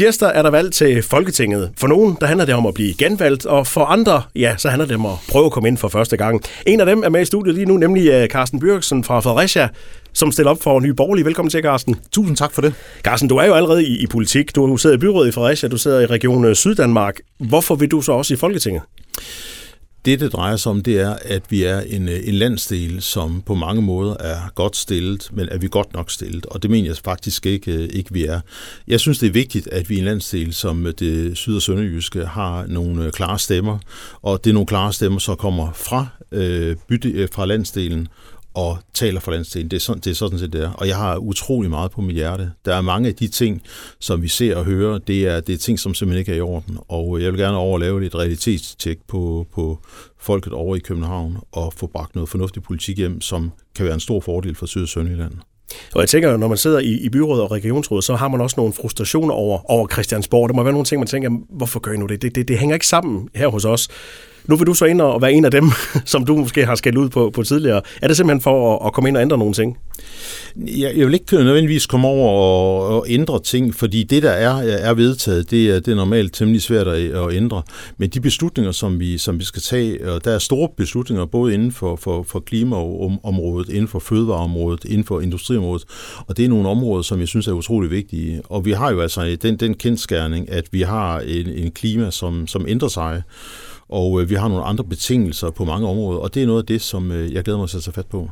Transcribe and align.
Tirsdag 0.00 0.32
er 0.34 0.42
der 0.42 0.50
valg 0.50 0.72
til 0.72 1.02
Folketinget. 1.02 1.70
For 1.78 1.86
nogen, 1.86 2.16
der 2.20 2.26
handler 2.26 2.44
det 2.44 2.54
om 2.54 2.66
at 2.66 2.74
blive 2.74 2.94
genvalgt, 2.94 3.46
og 3.46 3.66
for 3.66 3.84
andre, 3.84 4.22
ja, 4.34 4.54
så 4.58 4.68
handler 4.68 4.86
det 4.86 4.96
om 4.96 5.06
at 5.06 5.12
prøve 5.28 5.46
at 5.46 5.52
komme 5.52 5.68
ind 5.68 5.76
for 5.78 5.88
første 5.88 6.16
gang. 6.16 6.42
En 6.66 6.80
af 6.80 6.86
dem 6.86 7.02
er 7.04 7.08
med 7.08 7.22
i 7.22 7.24
studiet 7.24 7.54
lige 7.54 7.66
nu, 7.66 7.76
nemlig 7.76 8.08
øh, 8.08 8.28
Carsten 8.28 8.60
Bjørksen 8.60 9.04
fra 9.04 9.20
Fredericia, 9.20 9.68
som 10.12 10.32
stiller 10.32 10.50
op 10.50 10.62
for 10.62 10.80
Nye 10.80 10.94
Borgerlige. 10.94 11.24
Velkommen 11.24 11.50
til, 11.50 11.62
Carsten. 11.62 11.96
Tusind 12.12 12.36
tak 12.36 12.52
for 12.52 12.62
det. 12.62 12.74
Carsten, 13.02 13.28
du 13.28 13.36
er 13.36 13.44
jo 13.44 13.54
allerede 13.54 13.86
i, 13.86 14.02
i 14.02 14.06
politik. 14.06 14.54
Du 14.54 14.76
sidder 14.76 14.96
i 14.96 14.98
byrådet 14.98 15.28
i 15.28 15.32
Fredericia, 15.32 15.68
du 15.68 15.78
sidder 15.78 16.00
i 16.00 16.06
Region 16.06 16.44
øh, 16.44 16.56
Syddanmark. 16.56 17.20
Hvorfor 17.38 17.74
vil 17.74 17.90
du 17.90 18.00
så 18.00 18.12
også 18.12 18.34
i 18.34 18.36
Folketinget? 18.36 18.82
Det, 20.04 20.20
det 20.20 20.32
drejer 20.32 20.56
sig 20.56 20.70
om, 20.70 20.82
det 20.82 21.00
er, 21.00 21.16
at 21.24 21.42
vi 21.50 21.62
er 21.62 21.80
en, 21.80 22.08
øh, 22.08 22.20
en 22.24 22.34
landsdel, 22.34 23.02
som 23.02 23.42
på 23.46 23.54
mange 23.54 23.82
måder 23.82 24.16
er 24.20 24.50
godt 24.54 24.76
stillet, 24.76 25.30
men 25.32 25.48
er 25.48 25.58
vi 25.58 25.68
godt 25.70 25.92
nok 25.92 26.10
stillet? 26.10 26.46
Og 26.46 26.62
det 26.62 26.70
mener 26.70 26.88
jeg 26.88 26.96
faktisk 26.96 27.46
ikke, 27.46 27.72
øh, 27.72 27.88
ikke 27.92 28.12
vi 28.12 28.24
er. 28.24 28.40
Jeg 28.88 29.00
synes, 29.00 29.18
det 29.18 29.26
er 29.26 29.32
vigtigt, 29.32 29.66
at 29.66 29.90
vi 29.90 29.94
i 29.94 29.98
en 29.98 30.04
landsdel 30.04 30.54
som 30.54 30.86
øh, 30.86 30.94
det 30.98 31.36
syd- 31.36 31.56
og 31.56 31.62
sønderjyske 31.62 32.24
har 32.24 32.66
nogle 32.66 33.10
klare 33.10 33.38
stemmer, 33.38 33.78
og 34.22 34.44
det 34.44 34.50
er 34.50 34.54
nogle 34.54 34.66
klare 34.66 34.92
stemmer, 34.92 35.18
som 35.18 35.36
kommer 35.36 35.72
fra, 35.72 36.06
øh, 36.32 36.76
bytte, 36.88 37.28
fra 37.32 37.46
landsdelen, 37.46 38.08
og 38.54 38.78
taler 38.94 39.20
for 39.20 39.32
landsdelen. 39.32 39.70
Det 39.70 39.76
er, 39.76 39.80
sådan, 39.80 40.00
det 40.00 40.10
er 40.10 40.14
sådan 40.14 40.38
set 40.38 40.52
det 40.52 40.62
er. 40.62 40.70
Og 40.70 40.88
jeg 40.88 40.96
har 40.96 41.16
utrolig 41.16 41.70
meget 41.70 41.90
på 41.90 42.00
mit 42.00 42.16
hjerte. 42.16 42.52
Der 42.64 42.74
er 42.74 42.80
mange 42.80 43.08
af 43.08 43.14
de 43.14 43.28
ting, 43.28 43.62
som 43.98 44.22
vi 44.22 44.28
ser 44.28 44.56
og 44.56 44.64
hører, 44.64 44.98
det 44.98 45.26
er, 45.26 45.40
det 45.40 45.52
er 45.52 45.58
ting, 45.58 45.78
som 45.78 45.94
simpelthen 45.94 46.18
ikke 46.18 46.32
er 46.32 46.36
i 46.36 46.40
orden. 46.40 46.78
Og 46.88 47.18
øh, 47.18 47.24
jeg 47.24 47.32
vil 47.32 47.40
gerne 47.40 47.56
overlave 47.56 48.06
et 48.06 48.14
realitetstjek 48.14 48.98
på, 49.08 49.46
på 49.54 49.78
folket 50.18 50.52
over 50.52 50.76
i 50.76 50.78
København 50.78 51.36
og 51.52 51.72
få 51.72 51.86
bragt 51.86 52.14
noget 52.14 52.28
fornuftig 52.28 52.62
politik 52.62 52.96
hjem, 52.98 53.20
som 53.20 53.52
kan 53.76 53.84
være 53.84 53.94
en 53.94 54.00
stor 54.00 54.20
fordel 54.20 54.54
for 54.54 54.66
Syd- 54.66 54.82
og 54.82 54.88
Sønderjylland. 54.88 55.32
Og 55.94 56.00
jeg 56.00 56.08
tænker, 56.08 56.36
når 56.36 56.48
man 56.48 56.56
sidder 56.56 56.78
i, 56.78 56.92
i 56.92 57.08
byrådet 57.08 57.42
og 57.42 57.50
regionsrådet, 57.50 58.04
så 58.04 58.14
har 58.14 58.28
man 58.28 58.40
også 58.40 58.54
nogle 58.58 58.72
frustrationer 58.72 59.34
over, 59.34 59.70
over 59.70 59.88
Christiansborg. 59.88 60.48
Der 60.48 60.54
må 60.54 60.62
være 60.62 60.72
nogle 60.72 60.84
ting, 60.84 60.98
man 60.98 61.08
tænker, 61.08 61.30
hvorfor 61.50 61.80
gør 61.80 61.92
I 61.92 61.96
nu 61.96 62.06
det? 62.06 62.22
Det, 62.22 62.34
det? 62.34 62.48
det 62.48 62.58
hænger 62.58 62.74
ikke 62.74 62.86
sammen 62.86 63.28
her 63.34 63.48
hos 63.48 63.64
os. 63.64 63.88
Nu 64.50 64.56
vil 64.56 64.66
du 64.66 64.74
så 64.74 64.84
ind 64.84 65.00
og 65.00 65.22
være 65.22 65.32
en 65.32 65.44
af 65.44 65.50
dem, 65.50 65.64
som 66.04 66.24
du 66.24 66.36
måske 66.36 66.66
har 66.66 66.74
skældt 66.74 66.98
ud 66.98 67.08
på, 67.08 67.30
på 67.34 67.42
tidligere. 67.42 67.82
Er 68.02 68.08
det 68.08 68.16
simpelthen 68.16 68.40
for 68.40 68.76
at, 68.76 68.86
at 68.86 68.92
komme 68.92 69.08
ind 69.08 69.16
og 69.16 69.22
ændre 69.22 69.38
nogle 69.38 69.54
ting? 69.54 69.78
Jeg, 70.56 70.92
jeg 70.96 71.06
vil 71.06 71.14
ikke 71.14 71.36
nødvendigvis 71.36 71.86
komme 71.86 72.08
over 72.08 72.30
og, 72.30 72.96
og 72.96 73.06
ændre 73.08 73.40
ting, 73.42 73.74
fordi 73.74 74.02
det, 74.02 74.22
der 74.22 74.30
er, 74.30 74.54
er 74.62 74.94
vedtaget, 74.94 75.50
det 75.50 75.70
er, 75.70 75.74
det 75.80 75.88
er 75.88 75.94
normalt 75.94 76.34
temmelig 76.34 76.62
svært 76.62 76.88
at, 76.88 77.10
at 77.10 77.32
ændre. 77.32 77.62
Men 77.98 78.10
de 78.10 78.20
beslutninger, 78.20 78.72
som 78.72 79.00
vi, 79.00 79.18
som 79.18 79.38
vi 79.38 79.44
skal 79.44 79.62
tage, 79.62 80.10
og 80.12 80.24
der 80.24 80.30
er 80.30 80.38
store 80.38 80.68
beslutninger, 80.76 81.26
både 81.26 81.54
inden 81.54 81.72
for, 81.72 81.96
for, 81.96 82.22
for 82.22 82.40
klimaområdet, 82.40 83.68
inden 83.68 83.88
for 83.88 83.98
fødevareområdet, 83.98 84.84
inden 84.84 85.04
for 85.04 85.20
industriområdet, 85.20 85.84
og 86.26 86.36
det 86.36 86.44
er 86.44 86.48
nogle 86.48 86.68
områder, 86.68 87.02
som 87.02 87.20
jeg 87.20 87.28
synes 87.28 87.48
er 87.48 87.52
utrolig 87.52 87.90
vigtige. 87.90 88.42
Og 88.44 88.64
vi 88.64 88.72
har 88.72 88.90
jo 88.90 89.00
altså 89.00 89.36
den, 89.42 89.56
den 89.56 89.74
kendskærning, 89.74 90.50
at 90.50 90.64
vi 90.72 90.82
har 90.82 91.20
en, 91.20 91.48
en 91.48 91.70
klima, 91.70 92.10
som, 92.10 92.46
som 92.46 92.64
ændrer 92.68 92.88
sig, 92.88 93.22
og 93.92 94.22
øh, 94.22 94.30
vi 94.30 94.34
har 94.34 94.48
nogle 94.48 94.64
andre 94.64 94.84
betingelser 94.84 95.50
på 95.50 95.64
mange 95.64 95.88
områder, 95.88 96.20
og 96.20 96.34
det 96.34 96.42
er 96.42 96.46
noget 96.46 96.62
af 96.62 96.66
det, 96.66 96.82
som 96.82 97.12
øh, 97.12 97.32
jeg 97.32 97.44
glæder 97.44 97.58
mig 97.58 97.68
til 97.68 97.76
at 97.76 97.82
tage 97.82 97.94
fat 97.94 98.06
på. 98.06 98.30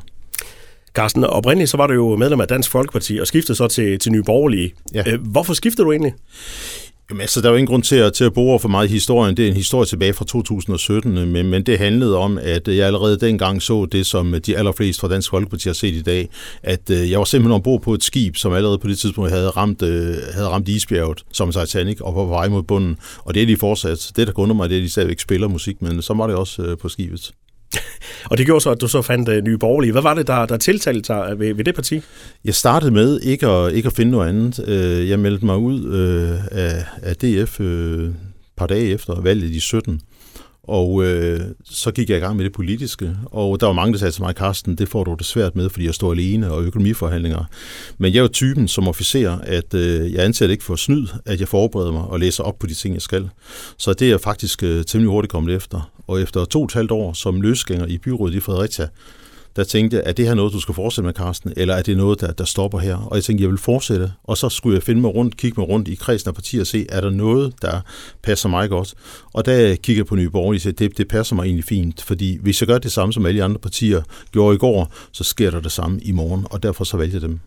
Carsten, 0.93 1.23
oprindeligt 1.23 1.69
så 1.69 1.77
var 1.77 1.87
du 1.87 1.93
jo 1.93 2.15
medlem 2.15 2.41
af 2.41 2.47
Dansk 2.47 2.71
Folkeparti 2.71 3.17
og 3.17 3.27
skiftede 3.27 3.55
så 3.55 3.67
til, 3.67 3.99
til 3.99 4.11
Nye 4.11 4.23
Borgerlige. 4.23 4.73
Ja. 4.93 5.03
Øh, 5.07 5.21
hvorfor 5.21 5.53
skiftede 5.53 5.85
du 5.85 5.91
egentlig? 5.91 6.13
Jamen, 7.09 7.21
altså, 7.21 7.41
der 7.41 7.47
er 7.47 7.51
jo 7.51 7.57
ingen 7.57 7.67
grund 7.67 7.83
til 7.83 7.95
at, 7.95 8.13
til 8.13 8.23
at 8.23 8.33
bruge 8.33 8.59
for 8.59 8.69
meget 8.69 8.87
i 8.87 8.91
historien. 8.91 9.37
Det 9.37 9.45
er 9.45 9.49
en 9.49 9.55
historie 9.55 9.85
tilbage 9.85 10.13
fra 10.13 10.25
2017, 10.25 11.17
øh, 11.17 11.27
men, 11.27 11.49
men 11.49 11.63
det 11.63 11.77
handlede 11.77 12.17
om, 12.17 12.37
at 12.37 12.67
øh, 12.67 12.77
jeg 12.77 12.87
allerede 12.87 13.19
dengang 13.19 13.61
så 13.61 13.85
det, 13.85 14.05
som 14.05 14.33
øh, 14.33 14.39
de 14.39 14.57
allerfleste 14.57 14.99
fra 14.99 15.07
Dansk 15.07 15.29
Folkeparti 15.29 15.69
har 15.69 15.73
set 15.73 15.93
i 15.93 16.01
dag, 16.01 16.29
at 16.63 16.89
øh, 16.89 17.11
jeg 17.11 17.19
var 17.19 17.25
simpelthen 17.25 17.53
ombord 17.53 17.81
på 17.81 17.93
et 17.93 18.03
skib, 18.03 18.35
som 18.35 18.53
allerede 18.53 18.77
på 18.77 18.87
det 18.87 18.99
tidspunkt 18.99 19.31
havde 19.31 19.49
ramt, 19.49 19.81
øh, 19.81 20.15
havde 20.33 20.47
ramt 20.47 20.67
isbjerget, 20.67 21.23
som 21.31 21.51
Titanic, 21.51 22.01
og 22.01 22.15
var 22.15 22.23
på 22.23 22.29
vej 22.29 22.47
mod 22.47 22.63
bunden. 22.63 22.97
Og 23.17 23.33
det 23.33 23.41
er 23.41 23.45
de 23.47 23.57
fortsat. 23.57 24.11
Det, 24.15 24.27
der 24.27 24.33
kunder 24.33 24.55
mig, 24.55 24.69
det 24.69 24.75
er, 24.75 24.79
at 24.79 24.83
de 24.83 24.89
stadigvæk 24.89 25.19
spiller 25.19 25.47
musik, 25.47 25.81
men 25.81 26.01
så 26.01 26.13
var 26.13 26.27
det 26.27 26.35
også 26.35 26.61
øh, 26.61 26.77
på 26.77 26.89
skibet 26.89 27.31
og 28.29 28.37
det 28.37 28.45
gjorde 28.45 28.61
så, 28.61 28.71
at 28.71 28.81
du 28.81 28.87
så 28.87 29.01
fandt 29.01 29.29
uh, 29.29 29.35
Nye 29.35 29.57
Borgerlige. 29.57 29.91
Hvad 29.91 30.01
var 30.01 30.13
det, 30.13 30.27
der, 30.27 30.45
der 30.45 30.57
tiltalte 30.57 31.13
dig 31.13 31.29
øh, 31.31 31.39
ved, 31.39 31.53
ved 31.53 31.63
det 31.63 31.75
parti? 31.75 32.01
Jeg 32.45 32.55
startede 32.55 32.91
med 32.91 33.19
ikke 33.19 33.47
at, 33.47 33.73
ikke 33.73 33.87
at 33.87 33.93
finde 33.93 34.11
noget 34.11 34.29
andet. 34.29 34.67
Øh, 34.67 35.09
jeg 35.09 35.19
meldte 35.19 35.45
mig 35.45 35.57
ud 35.57 35.83
af, 36.51 36.85
af 37.01 37.15
DF 37.15 37.59
et 37.59 38.15
par 38.57 38.67
dage 38.67 38.85
efter 38.85 39.21
valget 39.21 39.49
i 39.49 39.59
17. 39.59 40.01
Og 40.69 41.03
øh, 41.05 41.39
så 41.63 41.91
gik 41.91 42.09
jeg 42.09 42.17
i 42.17 42.21
gang 42.21 42.35
med 42.35 42.45
det 42.45 42.53
politiske, 42.53 43.15
og 43.25 43.59
der 43.59 43.65
var 43.65 43.73
mange, 43.73 43.93
der 43.93 43.99
sagde 43.99 44.11
til 44.11 44.23
mig, 44.23 44.35
Karsten, 44.35 44.75
det 44.75 44.89
får 44.89 45.03
du 45.03 45.15
det 45.17 45.25
svært 45.25 45.55
med, 45.55 45.69
fordi 45.69 45.85
jeg 45.85 45.93
står 45.93 46.11
alene 46.11 46.51
og 46.51 46.63
økonomiforhandlinger. 46.63 47.45
Men 47.97 48.13
jeg 48.13 48.19
er 48.19 48.23
jo 48.23 48.27
typen 48.27 48.67
som 48.67 48.87
officer, 48.87 49.37
at 49.43 49.73
øh, 49.73 50.13
jeg 50.13 50.25
anser 50.25 50.47
det 50.47 50.51
ikke 50.51 50.63
for 50.63 50.75
snyd, 50.75 51.07
at 51.25 51.39
jeg 51.39 51.47
forbereder 51.47 51.91
mig 51.91 52.01
og 52.01 52.19
læser 52.19 52.43
op 52.43 52.59
på 52.59 52.67
de 52.67 52.73
ting, 52.73 52.93
jeg 52.93 53.01
skal. 53.01 53.29
Så 53.77 53.93
det 53.93 54.05
er 54.05 54.09
jeg 54.09 54.21
faktisk 54.21 54.63
øh, 54.63 54.85
temmelig 54.85 55.09
hurtigt 55.09 55.31
kommet 55.31 55.55
efter. 55.55 55.91
Og 56.09 56.21
efter 56.21 56.45
to 56.45 56.59
og 56.59 56.65
et 56.65 56.73
halvt 56.73 56.91
år 56.91 57.13
som 57.13 57.41
løsgænger 57.41 57.85
i 57.85 57.97
byrådet 57.97 58.35
i 58.35 58.39
Fredericia, 58.39 58.87
der 59.55 59.63
tænkte 59.63 59.97
jeg, 59.97 60.03
er 60.05 60.11
det 60.11 60.27
her 60.27 60.33
noget, 60.33 60.53
du 60.53 60.59
skal 60.59 60.75
fortsætte 60.75 61.05
med, 61.05 61.13
Carsten, 61.13 61.53
eller 61.57 61.73
er 61.75 61.81
det 61.81 61.97
noget, 61.97 62.21
der, 62.21 62.31
der 62.31 62.45
stopper 62.45 62.79
her? 62.79 62.95
Og 62.95 63.15
jeg 63.15 63.23
tænkte, 63.23 63.41
jeg 63.41 63.49
vil 63.49 63.57
fortsætte, 63.57 64.11
og 64.23 64.37
så 64.37 64.49
skulle 64.49 64.75
jeg 64.75 64.83
finde 64.83 65.01
mig 65.01 65.15
rundt, 65.15 65.37
kigge 65.37 65.61
mig 65.61 65.69
rundt 65.69 65.87
i 65.87 65.95
kredsen 65.95 66.29
af 66.29 66.35
partier 66.35 66.61
og 66.61 66.67
se, 66.67 66.85
er 66.89 67.01
der 67.01 67.09
noget, 67.09 67.53
der 67.61 67.81
passer 68.23 68.49
mig 68.49 68.69
godt? 68.69 68.93
Og 69.33 69.45
der 69.45 69.75
kigger 69.75 69.99
jeg 69.99 70.05
på 70.05 70.15
Nye 70.15 70.29
Borgerlige 70.29 70.69
og 70.69 70.79
det, 70.79 70.97
det 70.97 71.07
passer 71.07 71.35
mig 71.35 71.43
egentlig 71.43 71.65
fint, 71.65 72.01
fordi 72.01 72.37
hvis 72.41 72.61
jeg 72.61 72.67
gør 72.67 72.77
det 72.77 72.91
samme, 72.91 73.13
som 73.13 73.25
alle 73.25 73.43
andre 73.43 73.59
partier 73.59 74.01
gjorde 74.31 74.55
i 74.55 74.57
går, 74.57 74.93
så 75.11 75.23
sker 75.23 75.51
der 75.51 75.59
det 75.59 75.71
samme 75.71 75.99
i 76.01 76.11
morgen, 76.11 76.45
og 76.49 76.63
derfor 76.63 76.83
så 76.83 76.97
vælger 76.97 77.15
jeg 77.15 77.21
dem. 77.21 77.39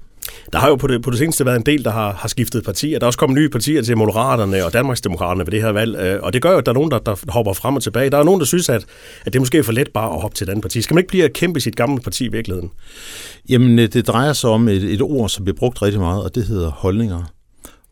Der 0.53 0.59
har 0.59 0.69
jo 0.69 0.77
på 0.77 0.87
det, 0.87 1.03
på 1.03 1.11
det 1.11 1.19
seneste 1.19 1.47
været 1.47 1.57
en 1.57 1.67
del, 1.67 1.85
der 1.85 1.91
har, 1.91 2.13
har 2.13 2.29
skiftet 2.29 2.65
partier. 2.65 2.99
Der 2.99 3.05
er 3.05 3.07
også 3.07 3.19
kommet 3.19 3.39
nye 3.39 3.49
partier 3.49 3.83
til 3.83 3.97
Moderaterne 3.97 4.65
og 4.65 4.73
Danmarksdemokraterne 4.73 5.47
ved 5.47 5.53
det 5.53 5.63
her 5.63 5.73
valg, 5.73 5.97
øh, 5.97 6.23
og 6.23 6.33
det 6.33 6.43
gør 6.43 6.53
jo, 6.53 6.59
at 6.59 6.67
der 6.67 6.73
er 6.73 6.75
nogen, 6.75 6.91
der, 6.91 6.99
der 6.99 7.17
hopper 7.29 7.53
frem 7.53 7.77
og 7.77 7.83
tilbage. 7.83 8.11
Der 8.11 8.19
er 8.19 8.23
nogen, 8.23 8.41
der 8.41 8.47
synes, 8.47 8.69
at, 8.69 8.85
at 9.25 9.33
det 9.33 9.37
er 9.37 9.41
måske 9.41 9.65
for 9.65 9.73
let 9.73 9.89
bare 9.95 10.15
at 10.15 10.21
hoppe 10.21 10.37
til 10.37 10.45
et 10.45 10.49
andet 10.49 10.63
parti. 10.63 10.83
Skal 10.83 10.95
man 10.95 11.01
ikke 11.01 11.09
blive 11.09 11.25
at 11.25 11.33
kæmpe 11.33 11.61
sit 11.61 11.77
gamle 11.77 12.01
parti 12.01 12.25
i 12.25 12.29
virkeligheden? 12.29 12.71
Jamen, 13.49 13.79
øh, 13.79 13.89
det 13.93 14.07
drejer 14.07 14.33
sig 14.33 14.51
om 14.51 14.69
et, 14.69 14.85
et 14.85 15.03
ord, 15.03 15.29
som 15.29 15.45
bliver 15.45 15.57
brugt 15.57 15.83
rigtig 15.83 16.01
meget, 16.01 16.25
og 16.25 16.35
det 16.35 16.45
hedder 16.45 16.71
holdninger. 16.71 17.23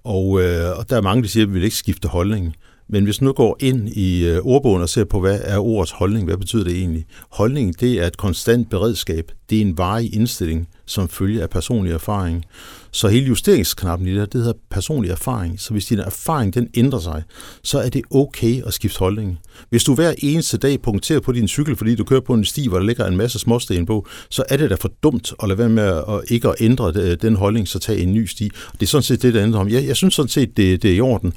Og, 0.04 0.42
øh, 0.42 0.78
og 0.78 0.91
der 0.91 0.97
er 0.97 1.00
mange, 1.00 1.22
der 1.22 1.28
siger, 1.28 1.44
at 1.44 1.48
vi 1.48 1.54
vil 1.54 1.64
ikke 1.64 1.76
skifte 1.76 2.08
holdning. 2.08 2.54
Men 2.88 3.04
hvis 3.04 3.20
nu 3.20 3.32
går 3.32 3.56
ind 3.60 3.88
i 3.88 4.26
øh, 4.26 4.38
ordbogen 4.42 4.82
og 4.82 4.88
ser 4.88 5.04
på, 5.04 5.20
hvad 5.20 5.41
er 5.44 5.58
ordets 5.58 5.92
holdning, 5.92 6.24
hvad 6.24 6.36
betyder 6.36 6.64
det 6.64 6.76
egentlig? 6.76 7.04
Holdning, 7.30 7.80
det 7.80 7.92
er 7.92 8.06
et 8.06 8.16
konstant 8.16 8.70
beredskab. 8.70 9.32
Det 9.50 9.58
er 9.58 9.62
en 9.62 9.78
varig 9.78 10.14
indstilling, 10.14 10.68
som 10.86 11.08
følger 11.08 11.42
af 11.42 11.50
personlig 11.50 11.92
erfaring. 11.92 12.44
Så 12.92 13.08
hele 13.08 13.26
justeringsknappen 13.26 14.08
i 14.08 14.10
det 14.10 14.18
her, 14.18 14.26
det 14.26 14.40
hedder 14.40 14.58
personlig 14.70 15.10
erfaring. 15.10 15.60
Så 15.60 15.72
hvis 15.72 15.84
din 15.84 15.98
erfaring 15.98 16.54
den 16.54 16.68
ændrer 16.74 16.98
sig, 16.98 17.22
så 17.62 17.78
er 17.78 17.88
det 17.88 18.02
okay 18.10 18.62
at 18.66 18.74
skifte 18.74 18.98
holdning. 18.98 19.38
Hvis 19.70 19.84
du 19.84 19.94
hver 19.94 20.14
eneste 20.18 20.58
dag 20.58 20.82
punkterer 20.82 21.20
på 21.20 21.32
din 21.32 21.48
cykel, 21.48 21.76
fordi 21.76 21.94
du 21.94 22.04
kører 22.04 22.20
på 22.20 22.34
en 22.34 22.44
sti, 22.44 22.68
hvor 22.68 22.78
der 22.78 22.86
ligger 22.86 23.06
en 23.06 23.16
masse 23.16 23.38
småsten 23.38 23.86
på, 23.86 24.06
så 24.28 24.42
er 24.48 24.56
det 24.56 24.70
da 24.70 24.74
for 24.74 24.92
dumt 25.02 25.32
at 25.42 25.48
lade 25.48 25.58
være 25.58 25.68
med 25.68 25.82
at 25.84 26.20
ikke 26.28 26.48
at 26.48 26.54
ændre 26.60 26.92
øh, 26.96 27.16
den 27.22 27.36
holdning, 27.36 27.68
så 27.68 27.78
tage 27.78 27.98
en 27.98 28.12
ny 28.12 28.26
sti. 28.26 28.50
Det 28.72 28.82
er 28.82 28.86
sådan 28.86 29.02
set 29.02 29.22
det, 29.22 29.34
der 29.34 29.42
ændrer 29.42 29.60
om. 29.60 29.68
Jeg, 29.68 29.86
jeg 29.86 29.96
synes 29.96 30.14
sådan 30.14 30.28
set, 30.28 30.56
det, 30.56 30.82
det 30.82 30.90
er 30.90 30.94
i 30.94 31.00
orden. 31.00 31.32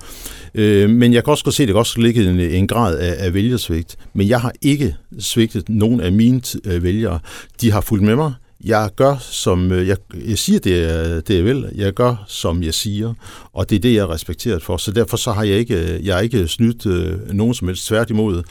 Øh, 0.55 0.89
men 0.89 1.13
jeg 1.13 1.23
kan 1.23 1.31
også 1.31 1.43
godt 1.43 1.55
se, 1.55 1.63
at 1.63 1.67
det 1.67 1.73
kan 1.73 1.79
også 1.79 2.01
ligge 2.01 2.29
en, 2.29 2.39
en 2.39 2.67
grad 2.67 2.97
af, 2.97 3.15
af 3.25 3.33
vælgersvigt. 3.33 3.95
Men 4.13 4.27
jeg 4.27 4.41
har 4.41 4.53
ikke 4.61 4.95
svigtet 5.19 5.69
nogen 5.69 6.01
af 6.01 6.11
mine 6.11 6.41
t- 6.47 6.77
vælgere. 6.77 7.19
De 7.61 7.71
har 7.71 7.81
fulgt 7.81 8.02
med 8.03 8.15
mig 8.15 8.42
jeg 8.63 8.89
gør, 8.95 9.17
som 9.17 9.71
øh, 9.71 9.87
jeg, 9.87 9.97
jeg 10.27 10.37
siger, 10.37 10.59
det 10.59 10.83
er, 10.83 11.21
det 11.21 11.39
er 11.39 11.43
vel. 11.43 11.71
Jeg 11.75 11.93
gør, 11.93 12.25
som 12.27 12.63
jeg 12.63 12.73
siger, 12.73 13.13
og 13.53 13.69
det 13.69 13.75
er 13.75 13.79
det, 13.79 13.93
jeg 13.93 13.99
er 13.99 14.13
respekteret 14.13 14.63
for. 14.63 14.77
Så 14.77 14.91
derfor 14.91 15.17
så 15.17 15.31
har 15.31 15.43
jeg 15.43 15.57
ikke, 15.57 15.93
øh, 15.93 16.05
jeg 16.05 16.15
har 16.15 16.21
ikke 16.21 16.47
snydt 16.47 16.85
øh, 16.85 17.33
nogen 17.33 17.53
som 17.53 17.67
helst. 17.67 17.87
Tværtimod, 17.87 18.43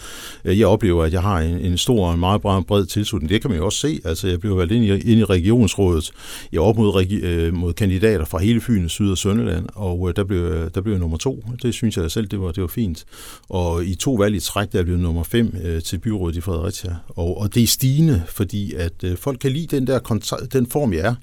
øh, 0.44 0.58
jeg 0.58 0.66
oplever, 0.66 1.04
at 1.04 1.12
jeg 1.12 1.22
har 1.22 1.40
en, 1.40 1.58
en 1.58 1.78
stor 1.78 2.06
og 2.06 2.14
en 2.14 2.20
meget 2.20 2.40
bred, 2.40 2.62
bred 2.62 2.86
tilslutning. 2.86 3.30
Det 3.30 3.40
kan 3.40 3.50
man 3.50 3.58
jo 3.58 3.64
også 3.64 3.78
se. 3.78 4.00
Altså, 4.04 4.28
jeg 4.28 4.40
blev 4.40 4.58
valgt 4.58 4.72
ind 4.72 4.84
i, 4.84 4.88
ind 4.88 5.20
i 5.20 5.24
regionsrådet. 5.24 6.10
Jeg 6.52 6.60
op 6.60 6.76
mod, 6.76 7.06
øh, 7.10 7.54
mod 7.54 7.72
kandidater 7.72 8.24
fra 8.24 8.38
hele 8.38 8.60
Fyn, 8.60 8.88
Syd- 8.88 9.10
og 9.10 9.18
Sønderland, 9.18 9.66
og 9.74 10.08
øh, 10.08 10.16
der, 10.16 10.24
blev, 10.24 10.70
der 10.74 10.80
blev 10.80 10.92
jeg 10.92 11.00
nummer 11.00 11.16
to. 11.16 11.44
Det 11.62 11.74
synes 11.74 11.97
jeg 11.97 12.10
selv, 12.10 12.26
det 12.26 12.41
var, 12.41 12.53
det 12.53 12.60
var 12.60 12.68
fint. 12.68 13.04
Og 13.48 13.84
i 13.84 13.94
to 13.94 14.15
valg 14.15 14.34
i 14.36 14.41
træk, 14.41 14.72
der 14.72 14.82
blev 14.82 14.97
nummer 14.97 15.22
fem 15.22 15.56
øh, 15.65 15.82
til 15.82 15.98
byrådet 15.98 16.36
i 16.36 16.41
Fredericia. 16.41 16.97
Og, 17.08 17.41
og 17.41 17.54
det 17.54 17.62
er 17.62 17.66
stigende, 17.66 18.22
fordi 18.28 18.74
at 18.74 18.92
øh, 19.04 19.16
folk 19.16 19.38
kan 19.38 19.53
lide 19.53 19.76
den 19.76 19.86
der 19.86 19.98
den 20.53 20.66
form, 20.66 20.93
jeg 20.93 21.01
er. 21.01 21.15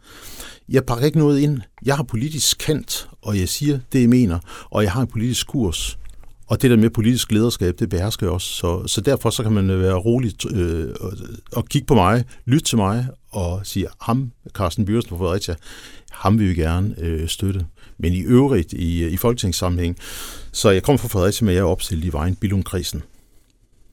Jeg 0.70 0.86
pakker 0.86 1.06
ikke 1.06 1.20
noget 1.20 1.40
ind. 1.40 1.60
Jeg 1.86 1.96
har 1.96 2.04
politisk 2.04 2.58
kant, 2.58 3.10
og 3.22 3.40
jeg 3.40 3.50
siger 3.50 3.80
det, 3.94 4.02
jeg 4.02 4.10
mener, 4.10 4.40
og 4.70 4.84
jeg 4.84 4.92
har 4.92 5.02
en 5.02 5.08
politisk 5.08 5.48
kurs. 5.48 6.00
Og 6.48 6.62
det 6.62 6.72
der 6.72 6.78
med 6.78 6.90
politisk 6.90 7.32
lederskab, 7.32 7.80
det 7.80 7.90
behersker 7.90 8.26
jeg 8.26 8.34
også. 8.34 8.48
Så, 8.48 8.88
så 8.88 9.02
derfor 9.02 9.30
så 9.30 9.44
kan 9.44 9.52
man 9.52 9.70
øh, 9.70 9.82
være 9.82 9.96
rolig 9.96 10.46
øh, 10.52 10.96
og, 11.00 11.14
og 11.52 11.66
kigge 11.66 11.86
på 11.86 11.94
mig, 11.94 12.24
lytte 12.46 12.66
til 12.66 12.78
mig 12.78 13.08
og 13.32 13.62
sige, 13.64 13.88
ham, 14.02 14.32
Carsten 14.54 14.86
Byrsen 14.86 15.10
fra 15.10 15.18
Fredericia, 15.18 15.56
ham 16.12 16.40
vil 16.40 16.50
vi 16.50 16.54
gerne 16.54 16.96
øh, 16.98 17.28
støtte. 17.28 17.66
Men 18.00 18.14
i 18.14 18.22
øvrigt, 18.22 18.74
i, 18.74 19.04
øh, 19.04 19.12
i 19.12 19.18
folketingssammenhæng, 19.18 19.98
så 20.52 20.70
jeg 20.70 20.84
kommer 20.84 20.98
fra 20.98 21.08
Fredericia, 21.08 21.46
men 21.46 21.56
jeg 21.56 21.62
er 21.62 21.66
opstillet 21.66 22.06
i 22.06 22.14
vejen 22.14 22.36
Billundkredsen. 22.36 23.04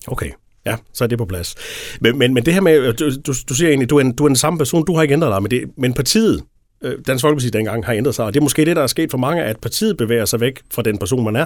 Okay. 0.07 0.31
Ja, 0.67 0.77
så 0.93 1.05
er 1.05 1.09
det 1.09 1.19
på 1.19 1.25
plads. 1.25 1.55
Men, 2.01 2.19
men, 2.19 2.35
men 2.35 2.47
det 2.47 2.55
her 2.55 2.61
med, 2.61 2.93
du, 2.93 3.11
du, 3.27 3.35
du 3.49 3.55
siger 3.55 3.69
egentlig, 3.69 3.91
du 3.91 3.97
er, 3.97 4.01
en, 4.01 4.13
du 4.13 4.25
er 4.25 4.29
den 4.29 4.37
samme 4.37 4.59
person, 4.59 4.85
du 4.87 4.95
har 4.95 5.03
ikke 5.03 5.13
ændret 5.13 5.33
dig, 5.33 5.43
men, 5.43 5.51
det, 5.51 5.63
men 5.79 5.95
partiet, 5.95 6.43
øh, 6.83 6.95
Dansk 7.07 7.23
Folkeparti 7.23 7.51
dengang 7.51 7.87
har 7.87 7.93
ændret 7.93 8.15
sig, 8.15 8.25
og 8.25 8.35
det 8.35 8.41
er 8.41 8.45
måske 8.45 8.65
det, 8.65 8.77
der 8.77 8.83
er 8.83 8.87
sket 8.87 9.11
for 9.11 9.19
mange, 9.19 9.43
at 9.43 9.57
partiet 9.57 9.97
bevæger 9.97 10.25
sig 10.25 10.41
væk 10.41 10.61
fra 10.75 10.83
den 10.83 10.99
person, 10.99 11.25
man 11.25 11.37
er. 11.37 11.45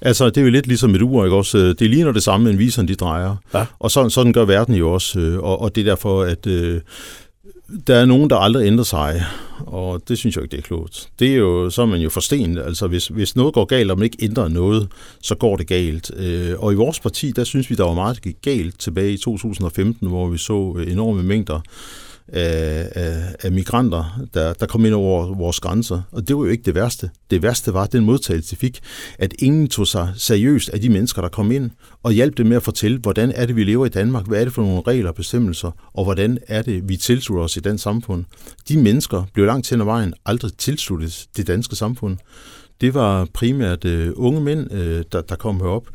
Altså, 0.00 0.26
det 0.26 0.36
er 0.38 0.42
jo 0.42 0.50
lidt 0.50 0.66
ligesom 0.66 0.94
et 0.94 1.02
ur, 1.02 1.24
ikke 1.24 1.36
også? 1.36 1.58
Det 1.78 1.90
ligner 1.90 2.12
det 2.12 2.22
samme, 2.22 2.46
men 2.46 2.58
viseren 2.58 2.88
de 2.88 2.94
drejer. 2.94 3.36
Ja. 3.54 3.64
Og 3.78 3.90
sådan, 3.90 4.10
sådan 4.10 4.32
gør 4.32 4.44
verden 4.44 4.74
jo 4.74 4.92
også, 4.92 5.20
øh, 5.20 5.38
og, 5.38 5.60
og 5.60 5.74
det 5.74 5.80
er 5.80 5.84
derfor, 5.84 6.22
at 6.22 6.46
øh, 6.46 6.80
der 7.86 7.94
er 7.96 8.04
nogen, 8.04 8.30
der 8.30 8.36
aldrig 8.36 8.66
ændrer 8.66 8.84
sig, 8.84 9.24
og 9.58 10.02
det 10.08 10.18
synes 10.18 10.36
jeg 10.36 10.42
ikke, 10.44 10.52
det 10.52 10.58
er 10.58 10.66
klogt. 10.66 11.08
Det 11.18 11.32
er 11.32 11.36
jo, 11.36 11.70
så 11.70 11.82
er 11.82 11.86
man 11.86 12.00
jo 12.00 12.10
forstenet. 12.10 12.62
Altså, 12.62 12.86
hvis, 12.86 13.08
hvis 13.08 13.36
noget 13.36 13.54
går 13.54 13.64
galt, 13.64 13.90
og 13.90 13.98
man 13.98 14.04
ikke 14.04 14.18
ændrer 14.20 14.48
noget, 14.48 14.88
så 15.22 15.34
går 15.34 15.56
det 15.56 15.66
galt. 15.66 16.10
Øh, 16.16 16.54
og 16.58 16.72
i 16.72 16.74
vores 16.74 17.00
parti, 17.00 17.30
der 17.30 17.44
synes 17.44 17.70
vi, 17.70 17.74
der 17.74 17.84
var 17.84 17.94
meget, 17.94 18.16
der 18.16 18.20
gik 18.20 18.36
galt 18.42 18.78
tilbage 18.78 19.12
i 19.12 19.16
2015, 19.16 20.08
hvor 20.08 20.28
vi 20.28 20.38
så 20.38 20.76
øh, 20.78 20.92
enorme 20.92 21.22
mængder 21.22 21.60
af, 22.28 22.88
af, 22.92 23.34
af 23.42 23.52
migranter, 23.52 24.20
der, 24.34 24.52
der 24.52 24.66
kom 24.66 24.84
ind 24.84 24.94
over 24.94 25.34
vores 25.34 25.60
grænser. 25.60 26.02
Og 26.12 26.28
det 26.28 26.36
var 26.36 26.42
jo 26.42 26.50
ikke 26.50 26.62
det 26.62 26.74
værste. 26.74 27.10
Det 27.30 27.42
værste 27.42 27.74
var 27.74 27.86
den 27.86 28.04
modtagelse, 28.04 28.50
de 28.50 28.56
fik, 28.56 28.80
at 29.18 29.34
ingen 29.38 29.68
tog 29.68 29.86
sig 29.86 30.12
seriøst 30.16 30.68
af 30.68 30.80
de 30.80 30.88
mennesker, 30.88 31.22
der 31.22 31.28
kom 31.28 31.50
ind, 31.50 31.70
og 32.02 32.12
hjalp 32.12 32.36
dem 32.38 32.46
med 32.46 32.56
at 32.56 32.62
fortælle, 32.62 32.98
hvordan 32.98 33.32
er 33.34 33.46
det, 33.46 33.56
vi 33.56 33.64
lever 33.64 33.86
i 33.86 33.88
Danmark, 33.88 34.26
hvad 34.26 34.40
er 34.40 34.44
det 34.44 34.52
for 34.52 34.62
nogle 34.62 34.82
regler 34.86 35.08
og 35.08 35.14
bestemmelser, 35.14 35.90
og 35.94 36.04
hvordan 36.04 36.38
er 36.48 36.62
det, 36.62 36.88
vi 36.88 36.96
tilslutter 36.96 37.44
os 37.44 37.56
i 37.56 37.60
den 37.60 37.78
samfund. 37.78 38.24
De 38.68 38.76
mennesker 38.76 39.24
blev 39.34 39.46
langt 39.46 39.70
hen 39.70 39.80
ad 39.80 39.84
vejen 39.84 40.14
aldrig 40.26 40.52
tilsluttet 40.58 41.26
det 41.36 41.46
danske 41.46 41.76
samfund 41.76 42.18
det 42.80 42.94
var 42.94 43.26
primært 43.34 43.84
øh, 43.84 44.12
unge 44.16 44.40
mænd, 44.40 44.72
øh, 44.72 45.04
der, 45.12 45.20
der 45.20 45.36
kom 45.36 45.60
herop. 45.60 45.86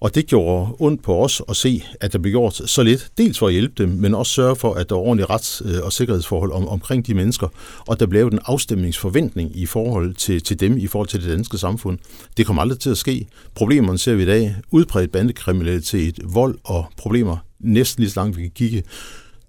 Og 0.00 0.14
det 0.14 0.26
gjorde 0.26 0.76
ondt 0.78 1.02
på 1.02 1.24
os 1.24 1.42
at 1.48 1.56
se, 1.56 1.82
at 2.00 2.12
der 2.12 2.18
blev 2.18 2.30
gjort 2.30 2.54
så 2.54 2.82
lidt. 2.82 3.10
Dels 3.18 3.38
for 3.38 3.46
at 3.46 3.52
hjælpe 3.52 3.74
dem, 3.78 3.88
men 3.88 4.14
også 4.14 4.32
sørge 4.32 4.56
for, 4.56 4.74
at 4.74 4.88
der 4.88 4.94
var 4.94 5.02
ordentlige 5.02 5.30
rets- 5.30 5.68
øh, 5.68 5.84
og 5.84 5.92
sikkerhedsforhold 5.92 6.52
om, 6.52 6.68
omkring 6.68 7.06
de 7.06 7.14
mennesker. 7.14 7.48
Og 7.88 8.00
der 8.00 8.06
blev 8.06 8.26
en 8.26 8.38
afstemningsforventning 8.44 9.56
i 9.56 9.66
forhold 9.66 10.14
til, 10.14 10.42
til 10.42 10.60
dem, 10.60 10.76
i 10.76 10.86
forhold 10.86 11.08
til 11.08 11.22
det 11.22 11.30
danske 11.30 11.58
samfund. 11.58 11.98
Det 12.36 12.46
kommer 12.46 12.62
aldrig 12.62 12.78
til 12.78 12.90
at 12.90 12.98
ske. 12.98 13.26
Problemerne 13.54 13.98
ser 13.98 14.14
vi 14.14 14.22
i 14.22 14.26
dag. 14.26 14.56
Udbredt 14.70 15.12
bandekriminalitet, 15.12 16.18
vold 16.24 16.58
og 16.64 16.84
problemer 16.96 17.36
næsten 17.60 18.02
lige 18.02 18.10
så 18.10 18.20
langt 18.20 18.36
vi 18.36 18.42
kan 18.42 18.50
kigge. 18.50 18.82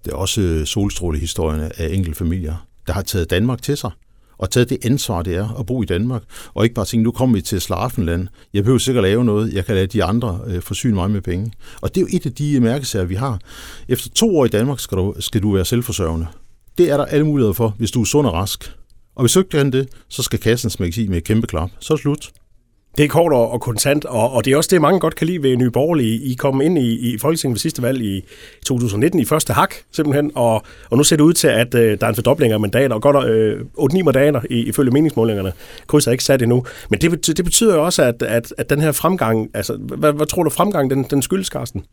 Det 0.04 0.12
er 0.12 0.16
også 0.16 0.40
øh, 0.40 0.66
solstrålehistorierne 0.66 1.80
af 1.80 1.88
enkelte 1.94 2.18
familier, 2.18 2.66
der 2.86 2.92
har 2.92 3.02
taget 3.02 3.30
Danmark 3.30 3.62
til 3.62 3.76
sig 3.76 3.90
og 4.38 4.50
taget 4.50 4.70
det 4.70 4.84
ansvar, 4.84 5.22
det 5.22 5.36
er 5.36 5.58
at 5.60 5.66
bo 5.66 5.82
i 5.82 5.86
Danmark, 5.86 6.22
og 6.54 6.64
ikke 6.64 6.74
bare 6.74 6.84
tænke, 6.84 7.04
nu 7.04 7.10
kommer 7.10 7.36
vi 7.36 7.42
til 7.42 7.60
Slaraffenland, 7.60 8.28
jeg 8.54 8.64
behøver 8.64 8.78
sikkert 8.78 9.04
lave 9.04 9.24
noget, 9.24 9.52
jeg 9.52 9.66
kan 9.66 9.74
lade 9.74 9.86
de 9.86 10.04
andre 10.04 10.40
øh, 10.46 10.62
forsyne 10.62 10.94
mig 10.94 11.10
med 11.10 11.20
penge. 11.20 11.52
Og 11.80 11.94
det 11.94 12.00
er 12.00 12.06
jo 12.10 12.16
et 12.16 12.26
af 12.26 12.32
de 12.32 12.54
øh, 12.54 12.62
mærkesager, 12.62 13.04
vi 13.04 13.14
har. 13.14 13.38
Efter 13.88 14.10
to 14.10 14.38
år 14.38 14.44
i 14.44 14.48
Danmark 14.48 14.80
skal 14.80 14.98
du, 14.98 15.14
skal 15.18 15.42
du 15.42 15.52
være 15.52 15.64
selvforsørgende. 15.64 16.26
Det 16.78 16.90
er 16.90 16.96
der 16.96 17.04
alle 17.04 17.26
muligheder 17.26 17.52
for, 17.52 17.74
hvis 17.78 17.90
du 17.90 18.00
er 18.00 18.04
sund 18.04 18.26
og 18.26 18.32
rask. 18.32 18.72
Og 19.14 19.22
hvis 19.22 19.32
du 19.32 19.40
ikke 19.40 19.50
kan 19.50 19.72
det, 19.72 19.88
så 20.08 20.22
skal 20.22 20.38
kassen 20.38 20.70
smækkes 20.70 20.98
i 20.98 21.08
med 21.08 21.16
et 21.18 21.24
kæmpe 21.24 21.46
klap. 21.46 21.70
Så 21.80 21.92
er 21.92 21.96
det 21.96 22.02
slut. 22.02 22.30
Det 22.98 23.04
er 23.04 23.08
kort 23.08 23.32
og, 23.32 23.60
kontant, 23.60 24.04
og, 24.04 24.32
og 24.32 24.44
det 24.44 24.52
er 24.52 24.56
også 24.56 24.68
det, 24.72 24.80
mange 24.80 25.00
godt 25.00 25.14
kan 25.14 25.26
lide 25.26 25.42
ved 25.42 25.56
Nye 25.56 25.70
Borgerlige. 25.70 26.22
I 26.22 26.34
kom 26.34 26.60
ind 26.60 26.78
i, 26.78 27.12
i 27.14 27.18
Folketinget 27.18 27.54
ved 27.54 27.58
sidste 27.60 27.82
valg 27.82 28.02
i 28.02 28.24
2019 28.66 29.20
i 29.20 29.24
første 29.24 29.52
hak, 29.52 29.74
simpelthen, 29.92 30.30
og, 30.34 30.62
og 30.90 30.96
nu 30.96 31.04
ser 31.04 31.16
det 31.16 31.24
ud 31.24 31.32
til, 31.32 31.48
at 31.48 31.74
øh, 31.74 32.00
der 32.00 32.06
er 32.06 32.08
en 32.10 32.14
fordobling 32.14 32.52
af 32.52 32.60
mandater, 32.60 32.94
og 32.94 33.02
godt 33.02 33.28
øh, 33.28 33.60
8-9 33.78 34.02
mandater 34.02 34.40
ifølge 34.50 34.90
meningsmålingerne. 34.90 35.52
Krydset 35.86 36.08
er 36.08 36.12
ikke 36.12 36.24
sat 36.24 36.42
endnu. 36.42 36.64
Men 36.90 37.00
det, 37.00 37.36
det 37.36 37.44
betyder 37.44 37.74
jo 37.74 37.84
også, 37.84 38.02
at, 38.02 38.22
at, 38.22 38.54
at 38.58 38.70
den 38.70 38.80
her 38.80 38.92
fremgang, 38.92 39.50
altså, 39.54 39.76
hvad, 39.76 40.12
hvad 40.12 40.26
tror 40.26 40.42
du 40.42 40.50
fremgang, 40.50 40.90
den, 40.90 41.02
den 41.10 41.22
skyldes, 41.22 41.46
Carsten? 41.46 41.84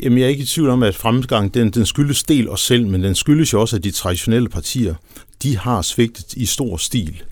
Jamen, 0.00 0.18
jeg 0.18 0.24
er 0.24 0.28
ikke 0.28 0.42
i 0.42 0.46
tvivl 0.46 0.68
om, 0.68 0.82
at 0.82 0.94
fremgang, 0.94 1.54
den, 1.54 1.70
den 1.70 1.86
skyldes 1.86 2.22
del 2.22 2.48
os 2.48 2.60
selv, 2.60 2.86
men 2.86 3.02
den 3.02 3.14
skyldes 3.14 3.52
jo 3.52 3.60
også, 3.60 3.76
at 3.76 3.84
de 3.84 3.90
traditionelle 3.90 4.48
partier, 4.48 4.94
de 5.42 5.58
har 5.58 5.82
svigtet 5.82 6.34
i 6.34 6.46
stor 6.46 6.76
stil. 6.76 7.22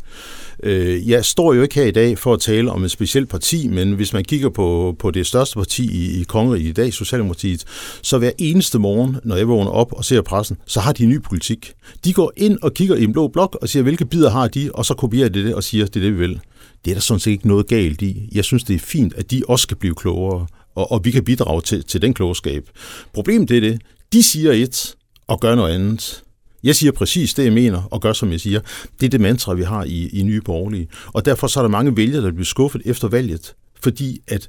Øh, 0.63 1.09
jeg 1.09 1.25
står 1.25 1.55
jo 1.55 1.63
ikke 1.63 1.75
her 1.75 1.85
i 1.85 1.91
dag 1.91 2.19
for 2.19 2.35
at 2.35 2.41
tale 2.41 2.71
om 2.71 2.85
et 2.85 2.91
specielt 2.91 3.29
parti, 3.29 3.69
men 3.69 3.93
hvis 3.93 4.13
man 4.13 4.25
kigger 4.25 4.49
på, 4.49 4.97
på 4.99 5.11
det 5.11 5.27
største 5.27 5.57
parti 5.57 5.91
i, 5.93 6.21
i 6.21 6.23
Kongeriget 6.23 6.69
i 6.69 6.73
dag, 6.73 6.93
Socialdemokratiet, 6.93 7.65
så 8.03 8.19
hver 8.19 8.31
eneste 8.39 8.79
morgen, 8.79 9.17
når 9.25 9.37
jeg 9.37 9.49
vågner 9.49 9.71
op 9.71 9.93
og 9.93 10.05
ser 10.05 10.21
pressen, 10.23 10.57
så 10.67 10.81
har 10.81 10.93
de 10.93 11.03
en 11.03 11.09
ny 11.09 11.23
politik. 11.23 11.73
De 12.05 12.13
går 12.13 12.33
ind 12.37 12.59
og 12.63 12.75
kigger 12.75 12.97
i 12.97 13.05
en 13.05 13.13
blå 13.13 13.29
blok 13.29 13.59
og 13.61 13.69
siger, 13.69 13.83
hvilke 13.83 14.07
bidder 14.07 14.31
har 14.31 14.49
de, 14.49 14.71
og 14.75 14.87
så 14.87 14.95
kopierer 14.95 15.29
de 15.29 15.45
det 15.45 15.55
og 15.55 15.65
siger, 15.65 15.87
det 15.87 15.97
er 15.97 16.01
det, 16.01 16.13
vi 16.13 16.19
vil. 16.19 16.41
Det 16.85 16.91
er 16.91 16.95
der 16.95 17.01
sådan 17.01 17.21
set 17.21 17.31
ikke 17.31 17.49
noget 17.49 17.67
galt 17.67 18.03
i. 18.03 18.29
Jeg 18.33 18.45
synes, 18.45 18.65
det 18.65 18.75
er 18.75 18.79
fint, 18.79 19.15
at 19.15 19.31
de 19.31 19.43
også 19.49 19.63
skal 19.63 19.77
blive 19.77 19.95
klogere, 19.95 20.47
og, 20.75 20.93
og 20.93 21.05
vi 21.05 21.11
kan 21.11 21.25
bidrage 21.25 21.61
til, 21.61 21.85
til 21.85 22.03
den 22.03 22.15
klogskab. 22.15 22.69
Problemet 23.13 23.51
er 23.51 23.61
det, 23.61 23.81
de 24.13 24.23
siger 24.23 24.53
et 24.53 24.95
og 25.27 25.41
gør 25.41 25.55
noget 25.55 25.75
andet. 25.75 26.23
Jeg 26.63 26.77
siger 26.77 26.93
præcis 26.93 27.35
det, 27.35 27.45
jeg 27.45 27.53
mener, 27.53 27.83
og 27.91 28.01
gør, 28.01 28.13
som 28.13 28.31
jeg 28.33 28.41
siger. 28.41 28.61
Det 29.01 29.07
er 29.07 29.11
det 29.11 29.21
mantra, 29.21 29.55
vi 29.55 29.63
har 29.63 29.85
i, 29.85 30.09
i 30.09 30.23
Nye 30.23 30.41
Borgerlige. 30.41 30.89
Og 31.07 31.25
derfor 31.25 31.47
så 31.47 31.61
er 31.61 31.65
der 31.65 31.69
mange 31.69 31.97
vælgere, 31.97 32.25
der 32.25 32.33
bliver 32.33 32.45
skuffet 32.45 32.83
efter 32.85 33.09
valget, 33.09 33.55
fordi 33.81 34.21
at 34.29 34.49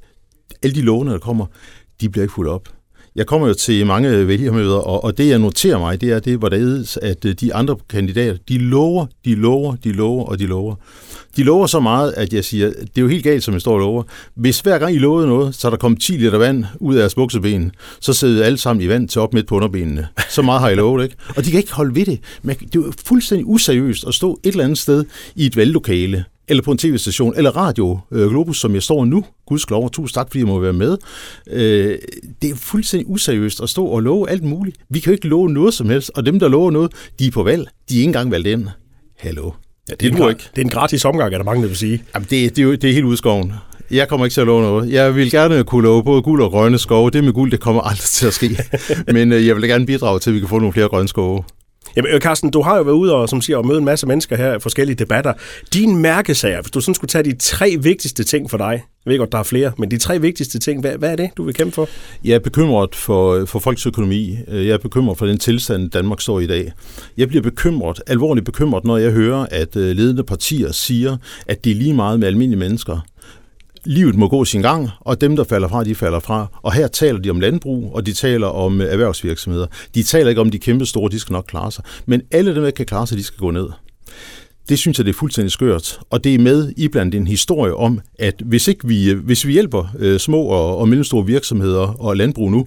alle 0.63 0.75
de 0.75 0.81
lovene, 0.81 1.11
der 1.11 1.19
kommer, 1.19 1.45
de 2.01 2.09
bliver 2.09 2.23
ikke 2.23 2.33
fuldt 2.33 2.49
op. 2.49 2.69
Jeg 3.15 3.27
kommer 3.27 3.47
jo 3.47 3.53
til 3.53 3.85
mange 3.85 4.27
vælgermøder, 4.27 4.75
og, 4.75 5.03
og 5.03 5.17
det 5.17 5.29
jeg 5.29 5.39
noterer 5.39 5.79
mig, 5.79 6.01
det 6.01 6.11
er 6.11 6.19
det, 6.19 6.37
hvordan 6.37 6.85
at 7.01 7.25
øh, 7.25 7.33
de 7.33 7.53
andre 7.53 7.75
kandidater, 7.89 8.37
de 8.49 8.57
lover, 8.57 9.05
de 9.25 9.35
lover, 9.35 9.75
de 9.75 9.91
lover 9.91 10.25
og 10.25 10.39
de 10.39 10.45
lover. 10.45 10.75
De 11.37 11.43
lover 11.43 11.67
så 11.67 11.79
meget, 11.79 12.13
at 12.17 12.33
jeg 12.33 12.45
siger, 12.45 12.67
det 12.67 12.97
er 12.97 13.01
jo 13.01 13.07
helt 13.07 13.23
galt, 13.23 13.43
som 13.43 13.53
jeg 13.53 13.61
står 13.61 13.73
og 13.73 13.79
lover. 13.79 14.03
Hvis 14.35 14.59
hver 14.59 14.77
gang 14.77 14.95
I 14.95 14.97
lovede 14.97 15.27
noget, 15.27 15.55
så 15.55 15.69
der 15.69 15.77
kom 15.77 15.97
10 15.97 16.11
liter 16.11 16.37
vand 16.37 16.65
ud 16.79 16.95
af 16.95 16.99
jeres 16.99 17.15
bukseben, 17.15 17.71
så 17.99 18.13
sidder 18.13 18.45
alle 18.45 18.57
sammen 18.57 18.85
i 18.85 18.87
vand 18.87 19.09
til 19.09 19.21
op 19.21 19.33
midt 19.33 19.47
på 19.47 19.55
underbenene. 19.55 20.07
Så 20.29 20.41
meget 20.41 20.61
har 20.61 20.69
I 20.69 20.75
lovet, 20.75 21.03
ikke? 21.03 21.15
Og 21.35 21.45
de 21.45 21.51
kan 21.51 21.59
ikke 21.59 21.73
holde 21.73 21.95
ved 21.95 22.05
det. 22.05 22.19
Men 22.41 22.55
det 22.55 22.75
er 22.75 22.79
jo 22.79 22.93
fuldstændig 23.05 23.47
useriøst 23.47 24.07
at 24.07 24.13
stå 24.13 24.39
et 24.43 24.51
eller 24.51 24.63
andet 24.63 24.77
sted 24.77 25.05
i 25.35 25.45
et 25.45 25.57
valglokale, 25.57 26.25
eller 26.47 26.63
på 26.63 26.71
en 26.71 26.77
tv-station, 26.77 27.33
eller 27.37 27.57
Radio 27.57 27.99
øh, 28.11 28.29
Globus, 28.29 28.59
som 28.59 28.73
jeg 28.73 28.83
står 28.83 29.05
nu. 29.05 29.25
Gudskelov, 29.47 29.91
tusind 29.91 30.13
tak, 30.13 30.27
fordi 30.27 30.39
jeg 30.39 30.47
må 30.47 30.59
være 30.59 30.73
med. 30.73 30.97
Øh, 31.51 31.97
det 32.41 32.49
er 32.49 32.55
fuldstændig 32.55 33.09
useriøst 33.09 33.61
at 33.61 33.69
stå 33.69 33.85
og 33.85 34.01
love 34.01 34.29
alt 34.29 34.43
muligt. 34.43 34.77
Vi 34.89 34.99
kan 34.99 35.11
jo 35.11 35.15
ikke 35.15 35.27
love 35.27 35.49
noget 35.49 35.73
som 35.73 35.89
helst, 35.89 36.11
og 36.15 36.25
dem, 36.25 36.39
der 36.39 36.47
lover 36.47 36.71
noget, 36.71 36.91
de 37.19 37.27
er 37.27 37.31
på 37.31 37.43
valg. 37.43 37.67
De 37.89 37.95
er 37.95 37.99
ikke 37.99 38.07
engang 38.07 38.31
valgt 38.31 38.47
ind. 38.47 38.67
Hallo. 39.19 39.51
Ja, 39.89 39.93
det, 39.93 40.13
er 40.13 40.23
en, 40.23 40.29
ikke. 40.29 40.43
det 40.55 40.61
er 40.61 40.65
en 40.65 40.69
gratis 40.69 41.05
omgang, 41.05 41.33
er 41.33 41.37
der 41.37 41.45
mange, 41.45 41.61
der 41.61 41.67
vil 41.67 41.77
sige. 41.77 42.03
Jamen, 42.15 42.27
det, 42.29 42.55
det, 42.55 42.63
er, 42.63 42.75
det 42.75 42.89
er 42.89 42.93
helt 42.93 43.05
udskoven. 43.05 43.53
Jeg 43.91 44.07
kommer 44.07 44.25
ikke 44.25 44.33
til 44.33 44.41
at 44.41 44.47
love 44.47 44.61
noget. 44.61 44.91
Jeg 44.91 45.15
vil 45.15 45.31
gerne 45.31 45.63
kunne 45.63 45.83
love 45.83 46.03
både 46.03 46.21
guld 46.21 46.41
og 46.41 46.51
grønne 46.51 46.77
skove. 46.77 47.09
Det 47.09 47.23
med 47.23 47.33
guld, 47.33 47.51
det 47.51 47.59
kommer 47.59 47.81
aldrig 47.81 47.99
til 47.99 48.27
at 48.27 48.33
ske. 48.33 48.57
Men 49.15 49.31
øh, 49.31 49.47
jeg 49.47 49.55
vil 49.55 49.69
gerne 49.69 49.85
bidrage 49.85 50.19
til, 50.19 50.29
at 50.29 50.33
vi 50.33 50.39
kan 50.39 50.49
få 50.49 50.59
nogle 50.59 50.73
flere 50.73 50.89
grønne 50.89 51.07
skove. 51.07 51.43
Jamen, 51.95 52.11
øh, 52.11 52.21
Carsten, 52.21 52.49
du 52.51 52.61
har 52.61 52.77
jo 52.77 52.83
været 52.83 52.95
ude 52.95 53.15
og, 53.15 53.29
som 53.29 53.41
siger, 53.41 53.57
og 53.57 53.67
møde 53.67 53.77
en 53.77 53.85
masse 53.85 54.07
mennesker 54.07 54.35
her 54.37 54.55
i 54.55 54.59
forskellige 54.59 54.95
debatter. 54.95 55.33
Din 55.73 55.97
mærkesager, 55.97 56.61
hvis 56.61 56.71
du 56.71 56.81
sådan 56.81 56.95
skulle 56.95 57.09
tage 57.09 57.23
de 57.23 57.37
tre 57.37 57.77
vigtigste 57.79 58.23
ting 58.23 58.49
for 58.49 58.57
dig, 58.57 58.83
jeg 59.05 59.11
ved 59.11 59.17
godt, 59.17 59.31
der 59.31 59.37
er 59.37 59.43
flere, 59.43 59.71
men 59.77 59.91
de 59.91 59.97
tre 59.97 60.21
vigtigste 60.21 60.59
ting, 60.59 60.81
hvad, 60.81 60.97
hvad 60.97 61.11
er 61.11 61.15
det, 61.15 61.29
du 61.37 61.43
vil 61.43 61.53
kæmpe 61.53 61.73
for? 61.73 61.89
Jeg 62.23 62.35
er 62.35 62.39
bekymret 62.39 62.95
for, 62.95 63.45
for 63.45 63.59
folks 63.59 63.85
økonomi. 63.85 64.37
Øh, 64.47 64.67
jeg 64.67 64.73
er 64.73 64.77
bekymret 64.77 65.17
for 65.17 65.25
den 65.25 65.39
tilstand, 65.39 65.91
Danmark 65.91 66.21
står 66.21 66.39
i 66.39 66.47
dag. 66.47 66.71
Jeg 67.17 67.27
bliver 67.27 67.41
bekymret, 67.41 68.01
alvorligt 68.07 68.45
bekymret, 68.45 68.83
når 68.83 68.97
jeg 68.97 69.11
hører, 69.11 69.45
at 69.51 69.75
øh, 69.75 69.95
ledende 69.95 70.23
partier 70.23 70.71
siger, 70.71 71.17
at 71.47 71.63
det 71.63 71.71
er 71.71 71.75
lige 71.75 71.93
meget 71.93 72.19
med 72.19 72.27
almindelige 72.27 72.59
mennesker 72.59 72.99
livet 73.85 74.15
må 74.15 74.27
gå 74.27 74.45
sin 74.45 74.61
gang, 74.61 74.89
og 74.99 75.21
dem, 75.21 75.35
der 75.35 75.43
falder 75.43 75.67
fra, 75.67 75.83
de 75.83 75.95
falder 75.95 76.19
fra. 76.19 76.47
Og 76.61 76.73
her 76.73 76.87
taler 76.87 77.19
de 77.19 77.29
om 77.29 77.39
landbrug, 77.39 77.91
og 77.95 78.05
de 78.05 78.13
taler 78.13 78.47
om 78.47 78.81
øh, 78.81 78.91
erhvervsvirksomheder. 78.91 79.67
De 79.95 80.03
taler 80.03 80.29
ikke 80.29 80.41
om 80.41 80.51
de 80.51 80.59
kæmpe 80.59 80.85
store, 80.85 81.11
de 81.11 81.19
skal 81.19 81.33
nok 81.33 81.45
klare 81.47 81.71
sig. 81.71 81.83
Men 82.05 82.21
alle 82.31 82.55
dem, 82.55 82.63
der 82.63 82.71
kan 82.71 82.85
klare 82.85 83.07
sig, 83.07 83.17
de 83.17 83.23
skal 83.23 83.39
gå 83.39 83.51
ned. 83.51 83.67
Det 84.69 84.79
synes 84.79 84.97
jeg, 84.97 85.05
det 85.05 85.11
er 85.13 85.17
fuldstændig 85.17 85.51
skørt. 85.51 85.99
Og 86.09 86.23
det 86.23 86.35
er 86.35 86.39
med 86.39 86.73
i 86.77 86.87
blandt 86.87 87.15
en 87.15 87.27
historie 87.27 87.75
om, 87.75 87.99
at 88.19 88.35
hvis, 88.45 88.67
ikke 88.67 88.87
vi, 88.87 89.11
øh, 89.11 89.25
hvis 89.25 89.45
vi 89.45 89.53
hjælper 89.53 89.95
øh, 89.99 90.19
små 90.19 90.41
og, 90.41 90.77
og 90.77 90.87
mellemstore 90.87 91.25
virksomheder 91.25 92.01
og 92.01 92.17
landbrug 92.17 92.51
nu, 92.51 92.65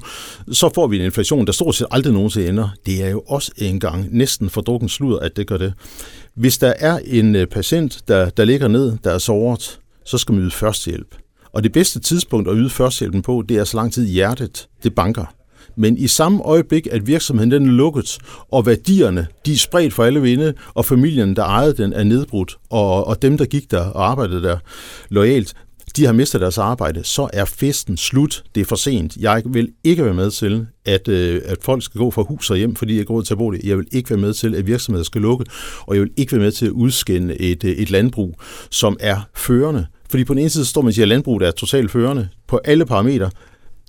så 0.53 0.71
får 0.75 0.87
vi 0.87 0.99
en 0.99 1.05
inflation, 1.05 1.47
der 1.47 1.53
stort 1.53 1.75
set 1.75 1.87
aldrig 1.91 2.13
nogensinde 2.13 2.49
ender. 2.49 2.69
Det 2.87 3.05
er 3.05 3.09
jo 3.09 3.23
også 3.29 3.53
engang 3.57 4.09
næsten 4.11 4.51
for 4.51 4.61
drukken 4.61 4.89
sludder, 4.89 5.19
at 5.19 5.37
det 5.37 5.47
gør 5.47 5.57
det. 5.57 5.73
Hvis 6.35 6.59
der 6.59 6.73
er 6.79 6.99
en 7.07 7.37
øh, 7.37 7.47
patient, 7.47 7.99
der, 8.09 8.31
der 8.31 8.45
ligger 8.45 8.69
ned, 8.69 8.93
der 9.05 9.11
er 9.11 9.19
såret, 9.19 9.79
så 10.07 10.19
skal 10.19 10.35
man 10.35 10.43
yde 10.43 10.51
førstehjælp. 10.51 11.15
Og 11.53 11.63
det 11.63 11.73
bedste 11.73 12.01
tidspunkt 12.01 12.49
at 12.49 12.55
yde 12.57 12.71
førstehjælpen 12.71 13.23
på, 13.23 13.45
det 13.49 13.57
er 13.57 13.65
så 13.65 13.77
lang 13.77 13.93
tid 13.93 14.07
hjertet, 14.07 14.69
det 14.83 14.95
banker. 14.95 15.25
Men 15.77 15.99
i 15.99 16.07
samme 16.07 16.43
øjeblik, 16.43 16.89
at 16.91 17.07
virksomheden 17.07 17.51
den 17.51 17.69
er 17.69 17.73
lukket, 17.73 18.19
og 18.53 18.67
værdierne 18.67 19.27
de 19.47 19.53
er 19.53 19.57
spredt 19.57 19.95
for 19.95 20.05
alle 20.05 20.23
vinde, 20.23 20.55
og 20.75 20.85
familien, 20.85 21.37
der 21.37 21.45
ejede 21.45 21.77
den, 21.77 21.93
er 21.93 22.05
nedbrudt, 22.05 22.57
og, 22.71 23.07
og 23.07 23.23
dem, 23.23 23.39
der 23.39 23.45
gik 23.45 23.71
der 23.71 23.85
og 23.85 24.11
arbejdede 24.11 24.43
der 24.43 24.59
lojalt, 25.09 25.55
de 25.97 26.05
har 26.05 26.13
mistet 26.13 26.41
deres 26.41 26.59
arbejde, 26.59 27.05
så 27.05 27.29
er 27.33 27.45
festen 27.45 27.97
slut. 27.97 28.45
Det 28.55 28.61
er 28.61 28.65
for 28.65 28.77
sent. 28.77 29.17
Jeg 29.17 29.43
vil 29.45 29.73
ikke 29.85 30.05
være 30.05 30.15
med 30.15 30.31
til, 30.31 30.67
at, 30.85 31.09
øh, 31.09 31.43
at 31.45 31.59
folk 31.63 31.83
skal 31.83 31.99
gå 31.99 32.11
fra 32.11 32.23
hus 32.23 32.51
og 32.51 32.57
hjem, 32.57 32.77
fordi 32.77 32.97
jeg 32.97 33.07
går 33.07 33.21
til 33.21 33.35
at 33.35 33.39
bolig. 33.39 33.65
Jeg 33.65 33.79
vil 33.79 33.87
ikke 33.93 34.11
være 34.11 34.19
med 34.19 34.33
til, 34.33 34.55
at 34.55 34.67
virksomheder 34.67 35.05
skal 35.05 35.21
lukke, 35.21 35.45
og 35.81 35.95
jeg 35.95 36.03
vil 36.03 36.11
ikke 36.17 36.33
være 36.33 36.41
med 36.41 36.53
til 36.53 36.67
at 36.67 36.73
udskænde 36.73 37.41
et, 37.41 37.65
øh, 37.65 37.71
et 37.71 37.91
landbrug, 37.91 38.41
som 38.71 38.97
er 39.01 39.21
førende 39.35 39.87
fordi 40.11 40.25
på 40.25 40.35
den 40.35 40.41
ene 40.41 40.51
side 40.51 40.65
står 40.65 40.81
man 40.81 40.89
og 40.89 40.95
siger, 40.95 41.05
at 41.05 41.09
landbruget 41.09 41.43
er 41.43 41.51
totalt 41.51 41.91
førende 41.91 42.29
på 42.49 42.61
alle 42.65 42.87
parametre. 42.87 43.31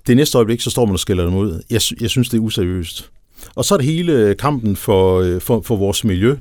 Det 0.08 0.18
næste 0.18 0.38
øjeblik, 0.38 0.62
så 0.62 0.70
står 0.70 0.86
man 0.86 0.94
og 0.94 1.00
skælder 1.00 1.26
dem 1.26 1.36
ud. 1.36 1.62
Jeg, 1.70 1.82
jeg 2.02 2.10
synes, 2.10 2.30
det 2.30 2.38
er 2.38 2.42
useriøst. 2.42 3.10
Og 3.56 3.66
så 3.66 3.74
er 3.74 3.78
det 3.78 3.88
hele 3.88 4.14
øh, 4.14 4.38
kampen 4.38 4.76
for, 4.76 5.20
øh, 5.20 5.42
for, 5.42 5.62
for 5.62 5.76
vores 5.76 6.04
miljø. 6.04 6.36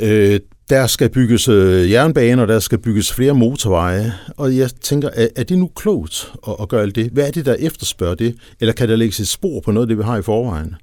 Øh, 0.00 0.40
der 0.70 0.86
skal 0.86 1.08
bygges 1.08 1.48
øh, 1.48 1.90
jernbaner, 1.90 2.46
der 2.46 2.58
skal 2.58 2.78
bygges 2.78 3.12
flere 3.12 3.34
motorveje, 3.34 4.14
og 4.36 4.56
jeg 4.56 4.70
tænker, 4.80 5.10
er, 5.14 5.28
er 5.36 5.42
det 5.42 5.58
nu 5.58 5.70
klogt 5.76 6.32
at, 6.48 6.56
at 6.60 6.68
gøre 6.68 6.82
alt 6.82 6.94
det? 6.94 7.10
Hvad 7.12 7.26
er 7.26 7.30
det, 7.30 7.46
der 7.46 7.54
efterspørger 7.54 8.14
det? 8.14 8.34
Eller 8.60 8.72
kan 8.72 8.88
der 8.88 8.96
lægges 8.96 9.20
et 9.20 9.28
spor 9.28 9.60
på 9.60 9.72
noget 9.72 9.86
af 9.86 9.88
det, 9.88 9.98
vi 9.98 10.02
har 10.02 10.18
i 10.18 10.22
forvejen? 10.22 10.74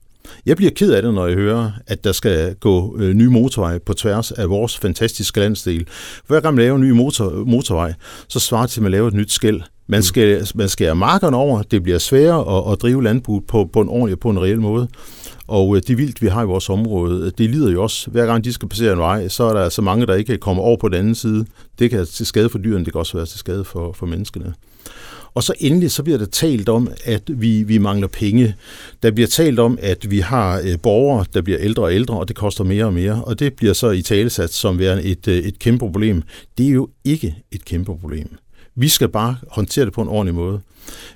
Jeg 0.45 0.57
bliver 0.57 0.71
ked 0.71 0.93
af 0.93 1.01
det, 1.01 1.13
når 1.13 1.27
jeg 1.27 1.35
hører, 1.35 1.71
at 1.87 2.03
der 2.03 2.11
skal 2.11 2.55
gå 2.55 2.97
øh, 2.99 3.13
nye 3.13 3.29
motorveje 3.29 3.79
på 3.79 3.93
tværs 3.93 4.31
af 4.31 4.49
vores 4.49 4.77
fantastiske 4.77 5.39
landsdel. 5.39 5.87
Hver 6.27 6.39
gang 6.39 6.55
man 6.55 6.63
laver 6.63 6.75
en 6.75 6.81
ny 6.81 6.91
motor, 6.91 7.43
motorvej, 7.45 7.93
så 8.27 8.39
svarer 8.39 8.61
det 8.61 8.69
til, 8.71 8.79
at 8.79 8.83
man 8.83 8.91
laver 8.91 9.07
et 9.07 9.13
nyt 9.13 9.31
skæld. 9.31 9.61
Man 9.87 10.03
skal, 10.03 10.47
man 10.55 10.69
skærer 10.69 10.93
markerne 10.93 11.37
over, 11.37 11.61
det 11.61 11.83
bliver 11.83 11.97
sværere 11.97 12.57
at, 12.57 12.71
at 12.71 12.81
drive 12.81 13.03
landbrug 13.03 13.43
på, 13.47 13.69
på 13.73 13.81
en 13.81 13.89
ordentlig 13.89 14.19
på 14.19 14.29
en 14.29 14.41
reel 14.41 14.61
måde. 14.61 14.87
Og 15.47 15.75
øh, 15.75 15.81
det 15.87 15.97
vildt, 15.97 16.21
vi 16.21 16.27
har 16.27 16.43
i 16.43 16.45
vores 16.45 16.69
område, 16.69 17.31
det 17.37 17.49
lider 17.49 17.71
jo 17.71 17.83
også. 17.83 18.09
Hver 18.09 18.25
gang 18.25 18.43
de 18.43 18.53
skal 18.53 18.69
passere 18.69 18.93
en 18.93 18.99
vej, 18.99 19.27
så 19.27 19.43
er 19.43 19.53
der 19.53 19.69
så 19.69 19.81
mange, 19.81 20.05
der 20.05 20.15
ikke 20.15 20.37
kommer 20.37 20.63
over 20.63 20.77
på 20.77 20.89
den 20.89 20.97
anden 20.97 21.15
side. 21.15 21.45
Det 21.79 21.89
kan 21.89 22.05
til 22.05 22.25
skade 22.25 22.49
for 22.49 22.57
dyrene, 22.57 22.85
det 22.85 22.93
kan 22.93 22.99
også 22.99 23.17
være 23.17 23.25
til 23.25 23.39
skade 23.39 23.63
for, 23.63 23.91
for 23.93 24.05
menneskene. 24.05 24.53
Og 25.35 25.43
så 25.43 25.53
endelig 25.59 25.91
så 25.91 26.03
bliver 26.03 26.17
der 26.17 26.25
talt 26.25 26.69
om, 26.69 26.91
at 27.03 27.21
vi, 27.27 27.63
vi 27.63 27.77
mangler 27.77 28.07
penge. 28.07 28.55
Der 29.03 29.11
bliver 29.11 29.27
talt 29.27 29.59
om, 29.59 29.77
at 29.81 30.11
vi 30.11 30.19
har 30.19 30.61
øh, 30.63 30.79
borgere, 30.83 31.25
der 31.33 31.41
bliver 31.41 31.59
ældre 31.61 31.83
og 31.83 31.93
ældre, 31.93 32.19
og 32.19 32.27
det 32.27 32.35
koster 32.35 32.63
mere 32.63 32.85
og 32.85 32.93
mere. 32.93 33.23
Og 33.23 33.39
det 33.39 33.53
bliver 33.53 33.73
så 33.73 33.89
i 33.89 34.01
talesat 34.01 34.53
som 34.53 34.79
værende 34.79 35.03
et, 35.03 35.27
øh, 35.27 35.37
et 35.37 35.59
kæmpe 35.59 35.79
problem. 35.79 36.23
Det 36.57 36.65
er 36.65 36.71
jo 36.71 36.89
ikke 37.03 37.35
et 37.51 37.65
kæmpe 37.65 37.97
problem. 37.99 38.37
Vi 38.75 38.89
skal 38.89 39.09
bare 39.09 39.37
håndtere 39.51 39.85
det 39.85 39.93
på 39.93 40.01
en 40.01 40.07
ordentlig 40.07 40.35
måde. 40.35 40.61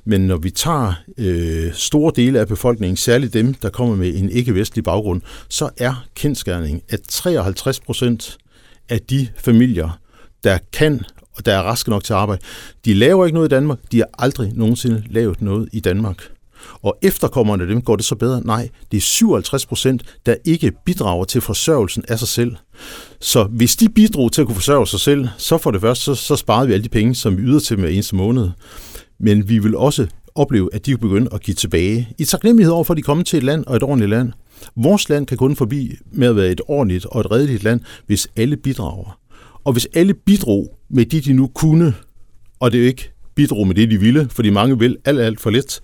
Men 0.06 0.22
når 0.22 0.38
vi 0.38 0.50
tager 0.50 0.94
øh, 1.18 1.74
store 1.74 2.12
dele 2.16 2.40
af 2.40 2.48
befolkningen, 2.48 2.98
særligt 2.98 3.34
dem, 3.34 3.54
der 3.54 3.70
kommer 3.70 3.96
med 3.96 4.16
en 4.16 4.30
ikke-vestlig 4.30 4.84
baggrund, 4.84 5.22
så 5.50 5.70
er 5.78 6.06
kendskærning, 6.16 6.84
at 6.90 7.00
53 7.08 7.80
procent 7.80 8.38
af 8.90 9.02
de 9.02 9.28
familier, 9.38 10.00
der 10.44 10.58
kan 10.74 11.02
og 11.40 11.46
der 11.46 11.54
er 11.54 11.62
raske 11.62 11.90
nok 11.90 12.04
til 12.04 12.14
at 12.14 12.20
arbejde, 12.20 12.42
de 12.86 12.94
laver 12.94 13.26
ikke 13.26 13.34
noget 13.34 13.48
i 13.48 13.56
Danmark. 13.56 13.80
De 13.92 13.98
har 13.98 14.10
aldrig 14.20 14.52
nogensinde 14.56 15.04
lavet 15.10 15.42
noget 15.42 15.70
i 15.72 15.80
Danmark. 15.80 16.30
Og 16.82 16.98
efterkommerne 17.02 17.68
dem 17.68 17.82
går 17.82 17.96
det 17.96 18.06
så 18.06 18.16
bedre? 18.16 18.42
Nej, 18.46 18.70
det 18.92 18.98
er 18.98 19.02
57 19.02 19.66
procent, 19.66 20.04
der 20.26 20.36
ikke 20.46 20.72
bidrager 20.86 21.24
til 21.24 21.42
forsørgelsen 21.42 22.04
af 22.08 22.20
sig 22.20 22.28
selv. 22.28 22.56
Så 23.20 23.44
hvis 23.44 23.76
de 23.76 23.90
bidrog 23.90 24.32
til 24.32 24.42
at 24.42 24.48
kunne 24.48 24.56
forsørge 24.56 24.88
sig 24.88 25.00
selv, 25.00 25.28
så 25.38 25.58
for 25.58 25.72
det 25.72 25.82
første, 25.82 26.04
så, 26.04 26.16
så 26.16 26.36
sparede 26.36 26.68
vi 26.68 26.74
alle 26.74 26.84
de 26.84 26.90
penge, 26.90 27.16
som 27.16 27.38
vi 27.38 27.42
yder 27.42 27.60
til 27.60 27.80
med 27.80 27.94
eneste 27.94 28.16
måned. 28.16 28.50
Men 29.20 29.50
vi 29.50 29.60
vil 29.60 29.76
også 29.76 30.08
opleve, 30.36 30.70
at 30.74 30.86
de 30.86 30.92
vil 30.92 30.98
begynde 30.98 31.30
at 31.34 31.42
give 31.42 31.56
tilbage. 31.56 32.10
I 32.18 32.26
taknemmelighed 32.26 32.74
over 32.74 32.84
for, 32.84 32.94
at 32.94 32.98
de 32.98 33.02
kommer 33.02 33.24
til 33.24 33.38
et 33.38 33.44
land 33.44 33.66
og 33.66 33.76
et 33.76 33.84
ordentligt 33.84 34.10
land. 34.10 34.32
Vores 34.76 35.10
land 35.10 35.26
kan 35.26 35.38
kun 35.38 35.56
forbi 35.56 35.96
med 36.12 36.28
at 36.28 36.36
være 36.36 36.52
et 36.52 36.62
ordentligt 36.68 37.06
og 37.06 37.22
et 37.22 37.32
redeligt 37.32 37.64
land, 37.64 37.82
hvis 38.08 38.28
alle 38.36 38.58
bidrager. 38.58 39.20
Og 39.64 39.74
hvis 39.74 39.88
alle 39.94 40.14
bidrog 40.14 40.78
med 40.90 41.06
det, 41.06 41.26
de 41.26 41.34
nu 41.34 41.48
kunne, 41.48 41.94
og 42.60 42.72
det 42.72 42.78
ikke 42.78 43.12
bidrog 43.36 43.68
med 43.68 43.76
det, 43.76 43.92
de 43.92 44.00
ville, 44.00 44.30
fordi 44.32 44.50
mange 44.50 44.80
vil 44.80 44.98
alt, 45.06 45.20
alt 45.20 45.40
for 45.40 45.50
lidt, 45.50 45.82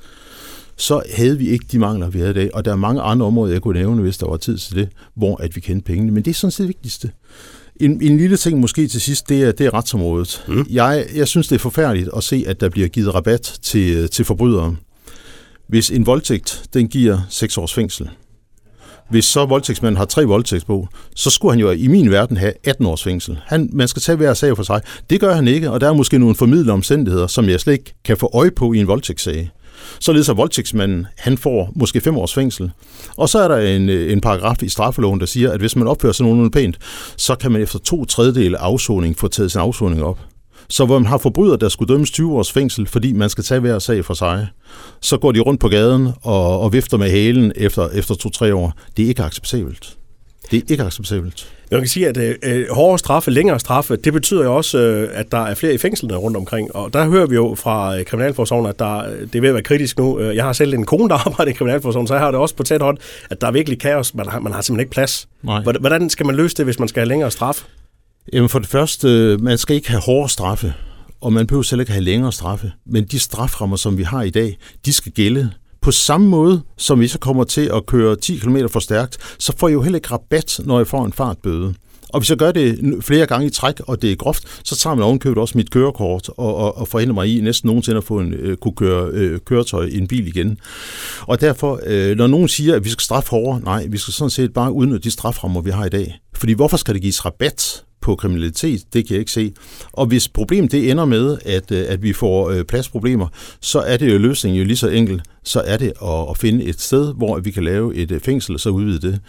så 0.77 1.03
havde 1.15 1.38
vi 1.38 1.50
ikke 1.50 1.65
de 1.72 1.79
mangler, 1.79 2.10
vi 2.10 2.20
havde 2.20 2.32
i 2.32 2.34
dag. 2.34 2.55
Og 2.55 2.65
der 2.65 2.72
er 2.72 2.75
mange 2.75 3.01
andre 3.01 3.25
områder, 3.25 3.53
jeg 3.53 3.62
kunne 3.62 3.79
nævne, 3.79 4.01
hvis 4.01 4.17
der 4.17 4.27
var 4.27 4.38
tid 4.38 4.58
til 4.58 4.75
det, 4.75 4.89
hvor 5.15 5.41
at 5.41 5.55
vi 5.55 5.62
kendte 5.62 5.86
pengene. 5.86 6.12
Men 6.12 6.25
det 6.25 6.32
er 6.32 6.36
sådan 6.36 6.51
set 6.51 6.60
det 6.60 6.67
vigtigste. 6.67 7.12
En, 7.75 8.01
en 8.01 8.17
lille 8.17 8.38
ting 8.38 8.60
måske 8.60 8.88
til 8.88 9.01
sidst, 9.01 9.29
det 9.29 9.44
er, 9.44 9.51
det 9.51 9.65
er 9.65 9.74
retsområdet. 9.74 10.46
Mm. 10.48 10.65
Jeg, 10.70 11.05
jeg 11.15 11.27
synes, 11.27 11.48
det 11.48 11.55
er 11.55 11.60
forfærdeligt 11.60 12.10
at 12.17 12.24
se, 12.24 12.44
at 12.48 12.62
der 12.62 12.70
bliver 12.70 12.88
givet 12.88 13.15
rabat 13.15 13.60
til, 13.62 14.10
til 14.10 14.25
forbrydere. 14.25 14.75
Hvis 15.67 15.91
en 15.91 16.05
voldtægt, 16.05 16.63
den 16.74 16.88
giver 16.88 17.20
6 17.29 17.58
års 17.58 17.74
fængsel, 17.74 18.10
hvis 19.09 19.25
så 19.25 19.45
voldtægtsmanden 19.45 19.97
har 19.97 20.05
tre 20.05 20.25
voldtægtsbog, 20.25 20.89
så 21.15 21.29
skulle 21.29 21.51
han 21.51 21.59
jo 21.59 21.71
i 21.71 21.88
min 21.88 22.12
verden 22.12 22.38
have 22.38 22.53
18 22.63 22.85
års 22.85 23.03
fængsel. 23.03 23.39
Han, 23.45 23.69
man 23.74 23.88
skal 23.88 24.01
tage 24.01 24.15
hver 24.15 24.33
sag 24.33 24.55
for 24.55 24.63
sig. 24.63 24.81
Det 25.09 25.19
gør 25.19 25.35
han 25.35 25.47
ikke, 25.47 25.71
og 25.71 25.81
der 25.81 25.89
er 25.89 25.93
måske 25.93 26.19
nogle 26.19 26.35
formidlede 26.35 26.74
omstændigheder, 26.74 27.27
som 27.27 27.50
jeg 27.50 27.59
slet 27.59 27.74
ikke 27.74 27.93
kan 28.05 28.17
få 28.17 28.29
øje 28.33 28.51
på 28.51 28.74
i 28.74 28.77
en 28.77 28.88
voldtægtssag. 28.88 29.51
Således 30.00 30.29
at 30.29 30.38
voldtægtsmanden, 30.38 31.07
han 31.17 31.38
får 31.38 31.71
måske 31.75 32.01
fem 32.01 32.17
års 32.17 32.33
fængsel. 32.33 32.71
Og 33.17 33.29
så 33.29 33.39
er 33.39 33.47
der 33.47 33.57
en, 33.57 33.89
øh, 33.89 34.12
en 34.12 34.21
paragraf 34.21 34.63
i 34.63 34.69
straffeloven, 34.69 35.19
der 35.19 35.25
siger, 35.25 35.51
at 35.51 35.59
hvis 35.59 35.75
man 35.75 35.88
opfører 35.88 36.13
sig 36.13 36.24
nogenlunde 36.24 36.51
pænt, 36.51 36.77
så 37.17 37.35
kan 37.35 37.51
man 37.51 37.62
efter 37.62 37.79
to 37.79 38.05
tredjedele 38.05 38.57
afsoning 38.57 39.17
få 39.17 39.27
taget 39.27 39.51
sin 39.51 39.62
afsoning 39.62 40.03
op. 40.03 40.19
Så 40.67 40.86
hvor 40.86 41.00
man 41.00 41.05
har 41.05 41.17
forbrydere, 41.17 41.57
der 41.57 41.69
skulle 41.69 41.93
dømmes 41.93 42.12
20 42.12 42.34
års 42.34 42.51
fængsel, 42.51 42.88
fordi 42.88 43.13
man 43.13 43.29
skal 43.29 43.43
tage 43.43 43.60
hver 43.60 43.79
sag 43.79 44.05
for 44.05 44.13
sig, 44.13 44.48
så 45.01 45.17
går 45.17 45.31
de 45.31 45.39
rundt 45.39 45.62
på 45.62 45.67
gaden 45.67 46.10
og, 46.22 46.60
og 46.60 46.74
vifter 46.74 46.98
med 46.98 47.10
halen 47.10 47.51
efter, 47.55 47.89
efter 47.89 48.15
to-tre 48.15 48.55
år. 48.55 48.74
Det 48.98 49.05
er 49.05 49.10
ikke 49.10 49.24
acceptabelt. 49.24 49.98
Det 50.51 50.57
er 50.57 50.72
ikke 50.72 50.84
acceptabelt. 50.84 51.51
Man 51.72 51.79
kan 51.79 51.88
sige, 51.88 52.07
at 52.07 52.17
øh, 52.17 52.36
øh, 52.43 52.65
hårdere 52.72 53.00
straffe, 53.00 53.31
længere 53.31 53.60
straffe, 53.60 53.95
det 53.95 54.13
betyder 54.13 54.43
jo 54.43 54.55
også, 54.55 54.77
øh, 54.77 55.10
at 55.13 55.31
der 55.31 55.38
er 55.38 55.55
flere 55.55 55.74
i 55.74 55.77
fængslerne 55.77 56.15
rundt 56.15 56.38
omkring. 56.38 56.75
Og 56.75 56.93
der 56.93 57.10
hører 57.10 57.25
vi 57.25 57.36
jo 57.36 57.55
fra 57.57 57.98
øh, 57.98 58.05
Kriminalforsorgen, 58.05 58.65
at 58.65 58.79
der, 58.79 58.98
øh, 58.98 59.22
det 59.22 59.36
er 59.36 59.41
ved 59.41 59.50
at 59.50 59.55
være 59.55 59.63
kritisk 59.63 59.98
nu. 59.98 60.19
Øh, 60.19 60.36
jeg 60.36 60.43
har 60.43 60.53
selv 60.53 60.74
en 60.74 60.86
kone, 60.86 61.10
der 61.10 61.15
arbejder 61.27 61.51
i 61.51 61.53
Kriminalforsorgen, 61.53 62.07
så 62.07 62.13
jeg 62.13 62.24
har 62.24 62.31
det 62.31 62.39
også 62.39 62.55
på 62.55 62.63
tæt 62.63 62.81
hånd, 62.81 62.98
at 63.29 63.41
der 63.41 63.48
er 63.48 63.51
virkelig 63.51 63.79
kaos. 63.79 64.15
Man 64.15 64.27
har, 64.27 64.39
man 64.39 64.53
har 64.53 64.62
simpelthen 64.62 64.84
ikke 64.84 64.91
plads. 64.91 65.27
Nej. 65.43 65.62
Hvordan 65.79 66.10
skal 66.10 66.25
man 66.25 66.36
løse 66.36 66.55
det, 66.57 66.65
hvis 66.65 66.79
man 66.79 66.88
skal 66.88 67.00
have 67.00 67.10
længere 67.10 67.31
straf? 67.31 67.63
Jamen 68.34 68.50
for 68.50 68.60
det 68.60 68.67
første, 68.67 69.38
man 69.41 69.58
skal 69.58 69.75
ikke 69.75 69.89
have 69.89 70.01
hårde 70.01 70.29
straffe, 70.29 70.74
og 71.22 71.34
man 71.34 71.48
behøver 71.48 71.63
selv 71.63 71.79
ikke 71.79 71.91
have 71.91 72.03
længere 72.03 72.32
straffe. 72.32 72.72
Men 72.86 73.03
de 73.03 73.20
straframmer, 73.20 73.75
som 73.75 73.98
vi 73.98 74.03
har 74.03 74.22
i 74.22 74.29
dag, 74.29 74.58
de 74.86 74.94
skal 74.94 75.12
gælde 75.12 75.51
på 75.82 75.91
samme 75.91 76.27
måde, 76.27 76.62
som 76.77 77.00
hvis 77.00 77.13
jeg 77.13 77.20
kommer 77.20 77.44
til 77.44 77.72
at 77.74 77.86
køre 77.86 78.15
10 78.15 78.38
km 78.38 78.58
for 78.70 78.79
stærkt, 78.79 79.17
så 79.39 79.53
får 79.58 79.67
jeg 79.67 79.74
jo 79.74 79.82
heller 79.82 79.98
ikke 79.98 80.12
rabat, 80.12 80.60
når 80.63 80.79
jeg 80.79 80.88
får 80.88 81.05
en 81.05 81.13
fartbøde. 81.13 81.74
Og 82.10 82.20
hvis 82.20 82.29
jeg 82.29 82.38
gør 82.38 82.51
det 82.51 82.79
flere 83.01 83.25
gange 83.25 83.48
i 83.48 83.50
træk, 83.50 83.79
og 83.79 84.01
det 84.01 84.12
er 84.12 84.15
groft, 84.15 84.44
så 84.63 84.75
tager 84.75 84.96
man 84.96 85.03
ovenkøbet 85.03 85.38
også 85.38 85.58
mit 85.58 85.72
kørekort 85.72 86.29
og, 86.29 86.55
og, 86.55 86.77
og 86.77 86.88
forhindrer 86.88 87.13
mig 87.13 87.38
i 87.38 87.41
næsten 87.41 87.67
nogensinde 87.67 87.98
at 87.98 88.03
få 88.03 88.20
en, 88.20 88.34
øh, 88.34 88.58
kunne 88.58 88.75
køre 88.75 89.10
øh, 89.12 89.39
køretøj 89.39 89.86
i 89.86 89.98
en 89.98 90.08
bil 90.08 90.27
igen. 90.27 90.58
Og 91.22 91.41
derfor, 91.41 91.79
øh, 91.86 92.17
når 92.17 92.27
nogen 92.27 92.48
siger, 92.48 92.75
at 92.75 92.84
vi 92.84 92.89
skal 92.89 93.01
straffe 93.01 93.29
hårdere, 93.29 93.62
nej, 93.63 93.86
vi 93.89 93.98
skal 93.98 94.13
sådan 94.13 94.29
set 94.29 94.53
bare 94.53 94.72
udnytte 94.72 95.03
de 95.03 95.12
straframmer, 95.12 95.62
vi 95.62 95.72
har 95.72 95.86
i 95.86 95.89
dag. 95.89 96.20
Fordi 96.36 96.53
hvorfor 96.53 96.77
skal 96.77 96.94
det 96.94 97.01
gives 97.01 97.25
rabat 97.25 97.84
på 98.05 98.15
kriminalitet, 98.15 98.93
det 98.93 99.07
kan 99.07 99.13
jeg 99.13 99.19
ikke 99.19 99.31
se. 99.31 99.53
Og 99.93 100.05
hvis 100.05 100.27
problemet 100.27 100.71
det 100.71 100.91
ender 100.91 101.05
med, 101.05 101.38
at, 101.45 101.71
øh, 101.71 101.85
at 101.88 102.03
vi 102.03 102.13
får 102.13 102.50
øh, 102.50 102.63
pladsproblemer, 102.63 103.27
så 103.62 103.79
er 103.79 103.97
det 103.97 104.13
jo 104.13 104.17
løsningen 104.17 104.59
jo 104.59 104.65
lige 104.65 104.77
så 104.77 104.89
enkelt. 104.89 105.21
Så 105.43 105.62
er 105.62 105.77
det 105.77 105.93
at, 106.01 106.29
at 106.29 106.38
finde 106.38 106.63
et 106.63 106.81
sted, 106.81 107.13
hvor 107.13 107.39
vi 107.39 107.51
kan 107.51 107.63
lave 107.63 107.95
et 107.95 108.12
øh, 108.12 108.19
fængsel 108.19 108.53
og 108.53 108.59
så 108.59 108.69
udvide 108.69 109.12
det. 109.12 109.19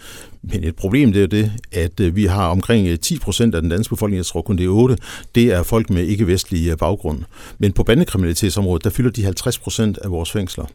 Men 0.41 0.63
et 0.63 0.75
problem 0.75 1.13
det 1.13 1.19
er 1.19 1.21
jo 1.21 1.27
det, 1.27 1.51
at 1.71 2.15
vi 2.15 2.25
har 2.25 2.47
omkring 2.47 2.99
10 2.99 3.19
procent 3.19 3.55
af 3.55 3.61
den 3.61 3.71
danske 3.71 3.89
befolkning, 3.89 4.17
jeg 4.17 4.25
tror 4.25 4.41
kun 4.41 4.57
det 4.57 4.65
er 4.65 4.69
8, 4.69 4.97
det 5.35 5.43
er 5.43 5.63
folk 5.63 5.89
med 5.89 6.03
ikke-vestlig 6.03 6.77
baggrund. 6.77 7.23
Men 7.57 7.71
på 7.71 7.83
bandekriminalitetsområdet, 7.83 8.83
der 8.83 8.89
fylder 8.89 9.11
de 9.11 9.23
50 9.23 9.59
procent 9.59 9.97
af 9.97 10.11
vores 10.11 10.31
fængsler. 10.31 10.65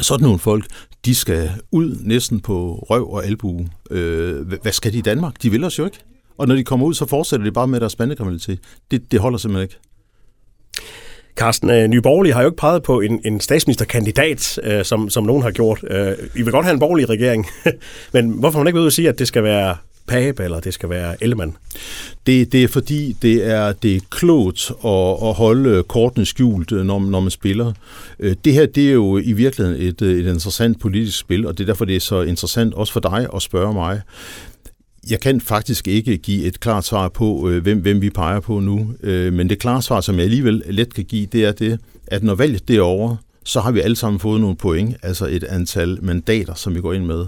Sådan 0.00 0.24
nogle 0.24 0.38
folk, 0.38 0.66
de 1.04 1.14
skal 1.14 1.50
ud 1.72 1.96
næsten 2.00 2.40
på 2.40 2.86
røv 2.90 3.12
og 3.12 3.26
albu. 3.26 3.66
Øh, 3.90 4.46
hvad 4.62 4.72
skal 4.72 4.92
de 4.92 4.98
i 4.98 5.00
Danmark? 5.00 5.42
De 5.42 5.50
vil 5.50 5.64
os 5.64 5.78
jo 5.78 5.84
ikke. 5.84 5.98
Og 6.38 6.48
når 6.48 6.54
de 6.54 6.64
kommer 6.64 6.86
ud, 6.86 6.94
så 6.94 7.06
fortsætter 7.06 7.44
de 7.44 7.52
bare 7.52 7.68
med 7.68 7.80
deres 7.80 7.96
bandekriminalitet. 7.96 8.58
Det, 8.90 9.12
det 9.12 9.20
holder 9.20 9.38
simpelthen 9.38 9.62
ikke. 9.62 9.78
Carsten, 11.36 11.70
øh, 11.70 11.88
Nye 11.88 12.00
Borgerlige 12.00 12.34
har 12.34 12.42
jo 12.42 12.48
ikke 12.48 12.56
peget 12.56 12.82
på 12.82 13.00
en, 13.00 13.20
en 13.24 13.40
statsministerkandidat, 13.40 14.58
øh, 14.62 14.84
som, 14.84 15.10
som 15.10 15.24
nogen 15.24 15.42
har 15.42 15.50
gjort. 15.50 15.84
Øh, 15.90 16.12
I 16.34 16.42
vil 16.42 16.52
godt 16.52 16.64
have 16.64 16.72
en 16.72 16.80
borgerlig 16.80 17.08
regering, 17.08 17.46
men 18.14 18.30
hvorfor 18.30 18.58
man 18.58 18.66
ikke 18.66 18.78
ved 18.78 18.86
at 18.86 18.92
sige, 18.92 19.08
at 19.08 19.18
det 19.18 19.28
skal 19.28 19.42
være 19.42 19.76
Pape, 20.08 20.44
eller 20.44 20.60
det 20.60 20.74
skal 20.74 20.90
være 20.90 21.22
Ellemann? 21.22 21.56
Det, 22.26 22.52
det 22.52 22.64
er 22.64 22.68
fordi, 22.68 23.16
det 23.22 23.46
er, 23.46 23.72
det 23.72 23.96
er 23.96 24.00
klogt 24.10 24.70
at, 24.84 25.28
at 25.28 25.34
holde 25.34 25.82
kortene 25.82 26.26
skjult, 26.26 26.70
når, 26.70 26.98
når 27.00 27.20
man 27.20 27.30
spiller. 27.30 27.72
Det 28.44 28.52
her, 28.52 28.66
det 28.66 28.88
er 28.88 28.92
jo 28.92 29.18
i 29.18 29.32
virkeligheden 29.32 29.82
et, 29.82 30.02
et 30.02 30.26
interessant 30.26 30.80
politisk 30.80 31.18
spil, 31.18 31.46
og 31.46 31.58
det 31.58 31.64
er 31.64 31.66
derfor, 31.66 31.84
det 31.84 31.96
er 31.96 32.00
så 32.00 32.22
interessant 32.22 32.74
også 32.74 32.92
for 32.92 33.00
dig 33.00 33.26
at 33.34 33.42
spørge 33.42 33.74
mig. 33.74 34.00
Jeg 35.10 35.20
kan 35.20 35.40
faktisk 35.40 35.88
ikke 35.88 36.16
give 36.18 36.44
et 36.44 36.60
klart 36.60 36.84
svar 36.84 37.08
på, 37.08 37.48
øh, 37.48 37.62
hvem, 37.62 37.78
hvem 37.78 38.00
vi 38.00 38.10
peger 38.10 38.40
på 38.40 38.60
nu, 38.60 38.94
øh, 39.02 39.32
men 39.32 39.48
det 39.48 39.58
klare 39.58 39.82
svar, 39.82 40.00
som 40.00 40.14
jeg 40.14 40.24
alligevel 40.24 40.62
let 40.66 40.94
kan 40.94 41.04
give, 41.04 41.26
det 41.26 41.44
er 41.44 41.52
det, 41.52 41.80
at 42.06 42.22
når 42.22 42.34
valget 42.34 42.68
det 42.68 42.76
er 42.76 42.82
over, 42.82 43.16
så 43.44 43.60
har 43.60 43.70
vi 43.70 43.80
alle 43.80 43.96
sammen 43.96 44.20
fået 44.20 44.40
nogle 44.40 44.56
point, 44.56 44.96
altså 45.02 45.26
et 45.26 45.44
antal 45.44 45.98
mandater, 46.02 46.54
som 46.54 46.74
vi 46.74 46.80
går 46.80 46.92
ind 46.92 47.04
med. 47.04 47.26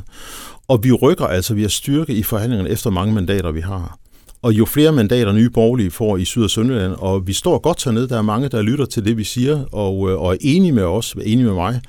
Og 0.69 0.85
vi 0.85 0.93
rykker 0.93 1.27
altså, 1.27 1.55
vi 1.55 1.63
har 1.63 1.69
styrke 1.69 2.13
i 2.13 2.23
forhandlingerne 2.23 2.71
efter 2.71 2.91
mange 2.91 3.15
mandater, 3.15 3.51
vi 3.51 3.61
har. 3.61 4.00
Og 4.43 4.53
jo 4.53 4.65
flere 4.65 4.93
mandater 4.93 5.33
nye 5.33 5.51
borgerlige 5.51 5.91
får 5.91 6.17
i 6.17 6.25
Syd- 6.25 6.43
og 6.43 6.51
Sønderland, 6.51 6.93
og 6.99 7.27
vi 7.27 7.33
står 7.33 7.59
godt 7.59 7.85
hernede, 7.85 8.09
der 8.09 8.19
er 8.19 8.23
mange, 8.23 8.49
der 8.49 8.63
lytter 8.63 8.85
til 8.85 9.05
det, 9.05 9.17
vi 9.17 9.25
siger, 9.25 9.65
og, 9.73 10.11
øh, 10.11 10.21
og 10.21 10.33
er 10.33 10.39
enige 10.41 10.73
med 10.73 10.83
os, 10.83 11.15
er 11.15 11.21
enige 11.21 11.45
med 11.45 11.55
mig, 11.55 11.81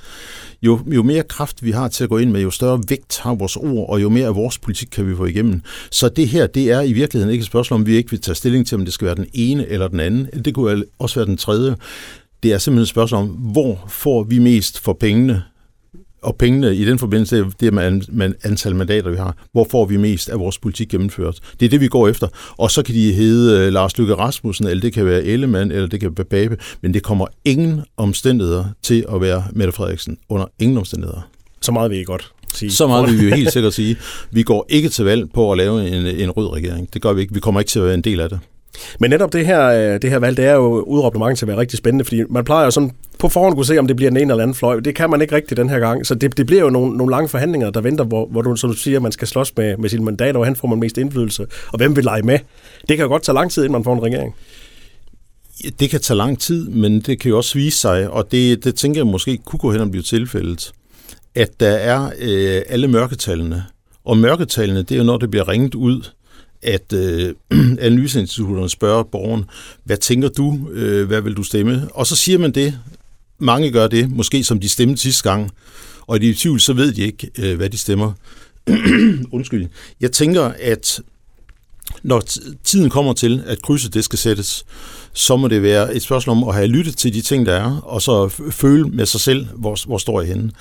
jo, 0.61 0.79
jo 0.87 1.03
mere 1.03 1.23
kraft 1.23 1.63
vi 1.63 1.71
har 1.71 1.87
til 1.87 2.03
at 2.03 2.09
gå 2.09 2.17
ind 2.17 2.31
med, 2.31 2.41
jo 2.41 2.51
større 2.51 2.81
vægt 2.87 3.19
har 3.19 3.35
vores 3.35 3.55
ord, 3.55 3.89
og 3.89 4.01
jo 4.01 4.09
mere 4.09 4.27
af 4.27 4.35
vores 4.35 4.57
politik 4.57 4.87
kan 4.91 5.09
vi 5.09 5.15
få 5.15 5.25
igennem. 5.25 5.61
Så 5.91 6.09
det 6.09 6.27
her, 6.27 6.47
det 6.47 6.71
er 6.71 6.81
i 6.81 6.93
virkeligheden 6.93 7.31
ikke 7.33 7.41
et 7.41 7.47
spørgsmål, 7.47 7.79
om 7.79 7.85
vi 7.85 7.95
ikke 7.95 8.11
vil 8.11 8.21
tage 8.21 8.35
stilling 8.35 8.67
til, 8.67 8.75
om 8.77 8.85
det 8.85 8.93
skal 8.93 9.05
være 9.05 9.15
den 9.15 9.27
ene 9.33 9.67
eller 9.67 9.87
den 9.87 9.99
anden. 9.99 10.27
Det 10.45 10.53
kunne 10.53 10.83
også 10.99 11.19
være 11.19 11.25
den 11.25 11.37
tredje. 11.37 11.75
Det 12.43 12.53
er 12.53 12.57
simpelthen 12.57 12.81
et 12.81 12.87
spørgsmål 12.87 13.21
om, 13.21 13.27
hvor 13.27 13.85
får 13.87 14.23
vi 14.23 14.39
mest 14.39 14.79
for 14.79 14.93
pengene, 14.93 15.43
og 16.21 16.35
pengene 16.35 16.75
i 16.75 16.85
den 16.85 16.99
forbindelse, 16.99 17.45
det 17.59 17.67
er 17.67 17.71
man, 17.71 18.03
man, 18.09 18.35
antal 18.43 18.75
mandater, 18.75 19.09
vi 19.09 19.17
har. 19.17 19.35
Hvor 19.51 19.67
får 19.71 19.85
vi 19.85 19.97
mest 19.97 20.29
af 20.29 20.39
vores 20.39 20.57
politik 20.57 20.89
gennemført? 20.89 21.39
Det 21.59 21.65
er 21.65 21.69
det, 21.69 21.81
vi 21.81 21.87
går 21.87 22.07
efter. 22.07 22.27
Og 22.57 22.71
så 22.71 22.83
kan 22.83 22.95
de 22.95 23.13
hedde 23.13 23.67
uh, 23.67 23.73
Lars 23.73 23.97
Lykke 23.97 24.15
Rasmussen, 24.15 24.67
eller 24.67 24.81
det 24.81 24.93
kan 24.93 25.05
være 25.05 25.23
Ellemann, 25.23 25.71
eller 25.71 25.87
det 25.87 25.99
kan 25.99 26.13
være 26.17 26.25
Babe, 26.25 26.57
men 26.81 26.93
det 26.93 27.03
kommer 27.03 27.27
ingen 27.45 27.81
omstændigheder 27.97 28.65
til 28.81 29.05
at 29.13 29.21
være 29.21 29.43
Mette 29.51 29.73
Frederiksen. 29.73 30.17
Under 30.29 30.45
ingen 30.59 30.77
omstændigheder. 30.77 31.21
Så 31.61 31.71
meget 31.71 31.91
vil 31.91 31.99
I 31.99 32.03
godt 32.03 32.31
sige. 32.53 32.71
Så 32.71 32.87
meget 32.87 33.09
vil 33.09 33.19
vi 33.19 33.29
jo 33.29 33.35
helt 33.35 33.51
sikkert 33.51 33.73
sige. 33.73 33.97
Vi 34.31 34.43
går 34.43 34.65
ikke 34.69 34.89
til 34.89 35.05
valg 35.05 35.31
på 35.33 35.51
at 35.51 35.57
lave 35.57 35.87
en, 35.87 36.05
en 36.05 36.31
rød 36.31 36.53
regering. 36.53 36.93
Det 36.93 37.01
gør 37.01 37.13
vi 37.13 37.21
ikke. 37.21 37.33
Vi 37.33 37.39
kommer 37.39 37.61
ikke 37.61 37.69
til 37.69 37.79
at 37.79 37.85
være 37.85 37.93
en 37.93 38.01
del 38.01 38.19
af 38.19 38.29
det. 38.29 38.39
Men 38.99 39.09
netop 39.09 39.33
det 39.33 39.45
her, 39.45 39.67
øh, 39.67 40.01
det 40.01 40.09
her 40.09 40.19
valg, 40.19 40.37
det 40.37 40.45
er 40.45 40.53
jo 40.53 40.81
udråbt 40.81 41.19
mange 41.19 41.35
til 41.35 41.45
at 41.45 41.47
være 41.47 41.57
rigtig 41.57 41.77
spændende, 41.77 42.05
fordi 42.05 42.23
man 42.29 42.43
plejer 42.43 42.65
jo 42.65 42.71
sådan 42.71 42.91
på 43.19 43.29
forhånd 43.29 43.55
kunne 43.55 43.65
se, 43.65 43.79
om 43.79 43.87
det 43.87 43.95
bliver 43.95 44.09
den 44.09 44.17
ene 44.17 44.33
eller 44.33 44.43
anden 44.43 44.55
fløj. 44.55 44.79
Det 44.79 44.95
kan 44.95 45.09
man 45.09 45.21
ikke 45.21 45.35
rigtig 45.35 45.57
den 45.57 45.69
her 45.69 45.79
gang. 45.79 46.05
Så 46.05 46.15
det, 46.15 46.37
det 46.37 46.45
bliver 46.45 46.61
jo 46.61 46.69
nogle, 46.69 46.97
nogle 46.97 47.11
lange 47.11 47.29
forhandlinger, 47.29 47.69
der 47.69 47.81
venter, 47.81 48.03
hvor, 48.03 48.25
hvor 48.25 48.41
du, 48.41 48.55
som 48.55 48.69
du 48.69 48.75
siger, 48.75 48.99
man 48.99 49.11
skal 49.11 49.27
slås 49.27 49.57
med, 49.57 49.77
med 49.77 49.89
sine 49.89 50.05
mandater, 50.05 50.39
og 50.39 50.45
han 50.45 50.55
får 50.55 50.67
man 50.67 50.79
mest 50.79 50.97
indflydelse. 50.97 51.47
Og 51.67 51.77
hvem 51.77 51.95
vil 51.95 52.03
lege 52.03 52.21
med? 52.21 52.39
Det 52.87 52.97
kan 52.97 52.99
jo 52.99 53.07
godt 53.07 53.23
tage 53.23 53.33
lang 53.33 53.51
tid, 53.51 53.63
inden 53.63 53.71
man 53.71 53.83
får 53.83 53.93
en 53.93 54.03
regering. 54.03 54.35
Det 55.79 55.89
kan 55.89 55.99
tage 55.99 56.17
lang 56.17 56.39
tid, 56.39 56.69
men 56.69 57.01
det 57.01 57.19
kan 57.19 57.29
jo 57.29 57.37
også 57.37 57.53
vise 57.53 57.77
sig, 57.77 58.09
og 58.09 58.31
det, 58.31 58.63
det 58.63 58.75
tænker 58.75 58.99
jeg 58.99 59.07
måske 59.07 59.37
kunne 59.45 59.59
gå 59.59 59.71
hen 59.71 59.81
og 59.81 59.91
blive 59.91 60.03
tilfældet, 60.03 60.71
at 61.35 61.59
der 61.59 61.71
er 61.71 62.11
øh, 62.19 62.61
alle 62.69 62.87
mørketallene. 62.87 63.63
Og 64.05 64.17
mørketallene, 64.17 64.79
det 64.79 64.91
er 64.91 64.97
jo 64.97 65.03
når 65.03 65.17
det 65.17 65.31
bliver 65.31 65.49
ringet 65.49 65.75
ud 65.75 66.01
at 66.63 66.93
øh, 66.93 67.35
analyseinstitutterne 67.79 68.69
spørger 68.69 69.03
borgeren, 69.03 69.45
hvad 69.83 69.97
tænker 69.97 70.29
du, 70.29 70.69
øh, 70.71 71.07
hvad 71.07 71.21
vil 71.21 71.33
du 71.33 71.43
stemme? 71.43 71.87
Og 71.93 72.07
så 72.07 72.15
siger 72.15 72.37
man 72.37 72.51
det, 72.51 72.79
mange 73.39 73.71
gør 73.71 73.87
det, 73.87 74.11
måske 74.11 74.43
som 74.43 74.59
de 74.59 74.69
stemte 74.69 75.01
sidste 75.01 75.29
gang, 75.29 75.51
og 76.07 76.15
i 76.15 76.19
de 76.19 76.33
tvivl, 76.33 76.59
så 76.59 76.73
ved 76.73 76.91
de 76.91 77.01
ikke, 77.01 77.31
øh, 77.37 77.57
hvad 77.57 77.69
de 77.69 77.77
stemmer. 77.77 78.13
Undskyld. 79.31 79.67
Jeg 80.01 80.11
tænker, 80.11 80.51
at 80.59 81.01
når 82.03 82.23
tiden 82.63 82.89
kommer 82.89 83.13
til, 83.13 83.43
at 83.45 83.61
krydset 83.61 83.93
det 83.93 84.03
skal 84.03 84.19
sættes, 84.19 84.65
så 85.13 85.37
må 85.37 85.47
det 85.47 85.63
være 85.63 85.95
et 85.95 86.01
spørgsmål 86.01 86.37
om 86.37 86.47
at 86.47 86.55
have 86.55 86.67
lyttet 86.67 86.97
til 86.97 87.13
de 87.13 87.21
ting, 87.21 87.45
der 87.45 87.53
er, 87.53 87.77
og 87.77 88.01
så 88.01 88.27
føle 88.51 88.89
med 88.89 89.05
sig 89.05 89.19
selv, 89.21 89.47
hvor, 89.55 89.85
hvor 89.85 89.97
står 89.97 90.21
jeg 90.21 90.27
henne. 90.27 90.51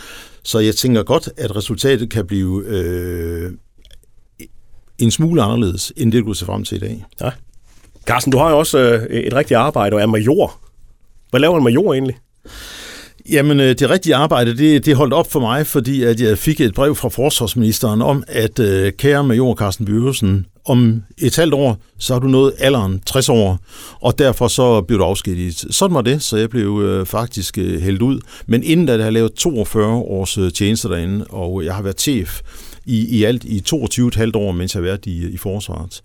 Så 0.42 0.58
jeg 0.58 0.76
tænker 0.76 1.02
godt, 1.02 1.28
at 1.36 1.56
resultatet 1.56 2.10
kan 2.10 2.26
blive 2.26 2.64
øh, 2.66 3.52
en 5.00 5.10
smule 5.10 5.42
anderledes, 5.42 5.92
end 5.96 6.12
det 6.12 6.24
du 6.24 6.34
ser 6.34 6.46
frem 6.46 6.64
til 6.64 6.76
i 6.76 6.80
dag. 6.80 7.04
Ja. 7.20 7.30
Carsten, 8.06 8.32
du 8.32 8.38
har 8.38 8.50
jo 8.50 8.58
også 8.58 8.78
øh, 8.78 9.02
et 9.02 9.34
rigtigt 9.34 9.58
arbejde 9.58 9.96
og 9.96 10.02
er 10.02 10.06
major. 10.06 10.58
Hvad 11.30 11.40
laver 11.40 11.58
en 11.58 11.64
major 11.64 11.92
egentlig? 11.92 12.16
Jamen, 13.30 13.60
øh, 13.60 13.74
det 13.78 13.90
rigtige 13.90 14.16
arbejde, 14.16 14.56
det, 14.56 14.86
det 14.86 14.96
holdt 14.96 15.12
op 15.12 15.32
for 15.32 15.40
mig, 15.40 15.66
fordi 15.66 16.02
at 16.02 16.20
jeg 16.20 16.38
fik 16.38 16.60
et 16.60 16.74
brev 16.74 16.94
fra 16.94 17.08
forsvarsministeren 17.08 18.02
om, 18.02 18.24
at 18.28 18.58
øh, 18.58 18.92
kære 18.92 19.24
major 19.24 19.54
Carsten 19.54 19.86
Byrgelsen, 19.86 20.46
om 20.64 21.02
et 21.18 21.36
halvt 21.36 21.54
år, 21.54 21.78
så 21.98 22.12
har 22.12 22.20
du 22.20 22.26
nået 22.26 22.52
alderen 22.58 23.02
60 23.06 23.28
år, 23.28 23.58
og 24.00 24.18
derfor 24.18 24.48
så 24.48 24.80
blev 24.80 24.98
du 24.98 25.04
afskediget. 25.04 25.64
Sådan 25.70 25.94
var 25.94 26.02
det, 26.02 26.22
så 26.22 26.36
jeg 26.36 26.50
blev 26.50 26.80
øh, 26.84 27.06
faktisk 27.06 27.58
øh, 27.58 27.82
hældt 27.82 28.02
ud. 28.02 28.20
Men 28.46 28.62
inden 28.62 28.86
da, 28.86 28.92
jeg 28.92 29.04
har 29.04 29.10
lavet 29.10 29.32
42 29.34 29.86
års 29.86 30.38
øh, 30.38 30.52
tjeneste 30.52 30.88
derinde, 30.88 31.24
og 31.30 31.64
jeg 31.64 31.74
har 31.74 31.82
været 31.82 32.00
chef 32.00 32.40
i, 32.86 33.18
i 33.18 33.24
alt 33.24 33.44
i 33.44 33.62
22,5 33.66 34.30
år, 34.34 34.52
mens 34.52 34.74
jeg 34.74 34.80
har 34.80 34.84
været 34.84 35.06
i, 35.06 35.28
i 35.28 35.36
forsvaret. 35.36 36.02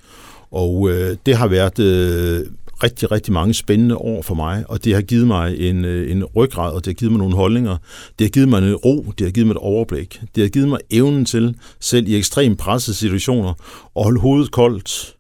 Og 0.51 0.89
øh, 0.89 1.17
det 1.25 1.36
har 1.36 1.48
været 1.48 1.79
øh, 1.79 2.46
rigtig, 2.84 3.12
rigtig 3.12 3.34
mange 3.34 3.53
spændende 3.53 3.96
år 3.98 4.22
for 4.22 4.36
mig, 4.36 4.63
og 4.70 4.84
det 4.84 4.94
har 4.94 5.01
givet 5.01 5.27
mig 5.27 5.60
en, 5.60 5.86
øh, 5.86 6.12
en 6.12 6.24
ryggrad, 6.24 6.74
og 6.74 6.86
det 6.86 6.88
har 6.88 6.94
givet 6.94 7.12
mig 7.12 7.20
nogle 7.20 7.36
holdninger. 7.36 7.77
Det 8.20 8.27
har 8.27 8.29
givet 8.29 8.50
mig 8.50 8.58
en 8.58 8.75
ro, 8.75 9.13
det 9.17 9.27
har 9.27 9.32
givet 9.32 9.48
mig 9.48 9.53
et 9.53 9.58
overblik. 9.58 10.22
Det 10.36 10.44
har 10.44 10.50
givet 10.50 10.67
mig 10.67 10.79
evnen 10.89 11.25
til, 11.25 11.55
selv 11.79 12.08
i 12.08 12.17
ekstremt 12.17 12.60
pressede 12.60 12.98
situationer, 12.98 13.50
at 13.96 14.03
holde 14.03 14.20
hovedet 14.20 14.51
koldt 14.51 15.15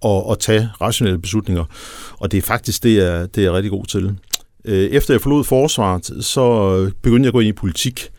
og, 0.00 0.26
og 0.26 0.38
tage 0.38 0.68
rationelle 0.80 1.18
beslutninger. 1.18 1.64
Og 2.18 2.32
det 2.32 2.38
er 2.38 2.42
faktisk 2.42 2.82
det, 2.82 2.96
jeg, 2.96 3.34
det 3.34 3.40
er 3.40 3.44
jeg 3.44 3.52
rigtig 3.52 3.70
god 3.70 3.84
til. 3.84 4.16
Øh, 4.64 4.90
efter 4.90 5.14
jeg 5.14 5.20
forlod 5.20 5.44
forsvaret, 5.44 6.10
så 6.20 6.90
begyndte 7.02 7.26
jeg 7.26 7.28
at 7.28 7.32
gå 7.32 7.40
ind 7.40 7.48
i 7.48 7.52
politik. 7.52 8.10